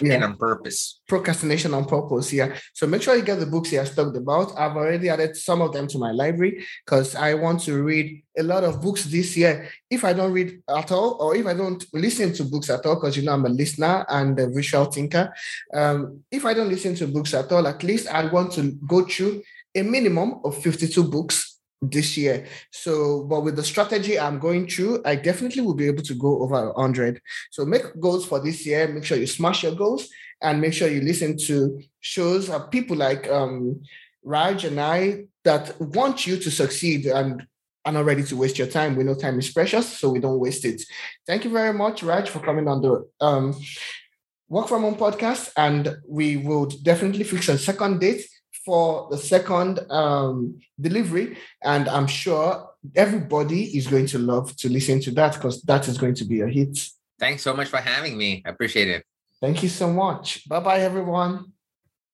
Yeah. 0.00 0.24
on 0.24 0.36
purpose. 0.36 1.00
Procrastination 1.06 1.74
on 1.74 1.84
purpose. 1.84 2.32
Yeah. 2.32 2.56
So 2.72 2.86
make 2.86 3.02
sure 3.02 3.16
you 3.16 3.22
get 3.22 3.40
the 3.40 3.46
books 3.46 3.70
he 3.70 3.76
has 3.76 3.94
talked 3.94 4.16
about. 4.16 4.58
I've 4.58 4.76
already 4.76 5.08
added 5.08 5.36
some 5.36 5.60
of 5.60 5.72
them 5.72 5.86
to 5.88 5.98
my 5.98 6.12
library 6.12 6.64
because 6.84 7.14
I 7.14 7.34
want 7.34 7.60
to 7.62 7.82
read 7.82 8.22
a 8.38 8.42
lot 8.42 8.64
of 8.64 8.80
books 8.80 9.04
this 9.04 9.36
year. 9.36 9.68
If 9.90 10.04
I 10.04 10.12
don't 10.12 10.32
read 10.32 10.62
at 10.68 10.90
all, 10.90 11.16
or 11.20 11.36
if 11.36 11.46
I 11.46 11.54
don't 11.54 11.84
listen 11.92 12.32
to 12.34 12.44
books 12.44 12.70
at 12.70 12.86
all, 12.86 12.94
because 12.94 13.16
you 13.16 13.24
know 13.24 13.32
I'm 13.32 13.44
a 13.44 13.50
listener 13.50 14.06
and 14.08 14.38
a 14.38 14.48
visual 14.48 14.86
thinker. 14.86 15.32
Um, 15.74 16.20
if 16.30 16.44
I 16.46 16.54
don't 16.54 16.70
listen 16.70 16.94
to 16.96 17.06
books 17.06 17.34
at 17.34 17.52
all, 17.52 17.66
at 17.66 17.82
least 17.82 18.08
I 18.08 18.26
want 18.26 18.52
to 18.52 18.72
go 18.86 19.04
through 19.04 19.42
a 19.74 19.82
minimum 19.82 20.40
of 20.44 20.56
52 20.62 21.04
books 21.04 21.51
this 21.82 22.16
year. 22.16 22.46
So, 22.70 23.24
but 23.24 23.40
with 23.42 23.56
the 23.56 23.64
strategy 23.64 24.18
I'm 24.18 24.38
going 24.38 24.68
through, 24.68 25.02
I 25.04 25.16
definitely 25.16 25.62
will 25.62 25.74
be 25.74 25.86
able 25.86 26.02
to 26.04 26.14
go 26.14 26.42
over 26.42 26.72
100. 26.72 27.20
So, 27.50 27.64
make 27.64 27.82
goals 28.00 28.24
for 28.24 28.40
this 28.40 28.64
year. 28.64 28.88
Make 28.88 29.04
sure 29.04 29.18
you 29.18 29.26
smash 29.26 29.62
your 29.64 29.74
goals 29.74 30.08
and 30.40 30.60
make 30.60 30.72
sure 30.72 30.88
you 30.88 31.00
listen 31.00 31.36
to 31.38 31.80
shows 32.00 32.48
of 32.50 32.70
people 32.70 32.96
like 32.96 33.28
um, 33.28 33.82
Raj 34.24 34.64
and 34.64 34.80
I 34.80 35.24
that 35.44 35.80
want 35.80 36.26
you 36.26 36.36
to 36.36 36.50
succeed 36.50 37.06
and 37.06 37.46
are 37.84 37.92
not 37.92 38.04
ready 38.04 38.22
to 38.22 38.36
waste 38.36 38.58
your 38.58 38.68
time. 38.68 38.94
We 38.94 39.04
know 39.04 39.14
time 39.14 39.38
is 39.38 39.50
precious, 39.50 39.98
so 39.98 40.10
we 40.10 40.20
don't 40.20 40.38
waste 40.38 40.64
it. 40.64 40.82
Thank 41.26 41.44
you 41.44 41.50
very 41.50 41.72
much, 41.72 42.02
Raj, 42.02 42.28
for 42.30 42.38
coming 42.38 42.68
on 42.68 42.80
the 42.80 43.08
um, 43.20 43.60
Work 44.48 44.68
From 44.68 44.82
Home 44.82 44.94
podcast. 44.94 45.50
And 45.56 45.96
we 46.08 46.36
will 46.36 46.66
definitely 46.66 47.24
fix 47.24 47.48
a 47.48 47.58
second 47.58 48.00
date 48.00 48.24
for 48.64 49.08
the 49.10 49.18
second 49.18 49.80
um, 49.90 50.60
delivery. 50.80 51.36
And 51.62 51.88
I'm 51.88 52.06
sure 52.06 52.70
everybody 52.94 53.76
is 53.76 53.86
going 53.86 54.06
to 54.06 54.18
love 54.18 54.56
to 54.56 54.68
listen 54.68 55.00
to 55.00 55.10
that 55.12 55.34
because 55.34 55.62
that 55.62 55.88
is 55.88 55.98
going 55.98 56.14
to 56.14 56.24
be 56.24 56.40
a 56.40 56.46
hit. 56.46 56.78
Thanks 57.18 57.42
so 57.42 57.54
much 57.54 57.68
for 57.68 57.78
having 57.78 58.16
me. 58.16 58.42
I 58.44 58.50
appreciate 58.50 58.88
it. 58.88 59.04
Thank 59.40 59.62
you 59.62 59.68
so 59.68 59.92
much. 59.92 60.48
Bye 60.48 60.60
bye, 60.60 60.80
everyone. 60.80 61.52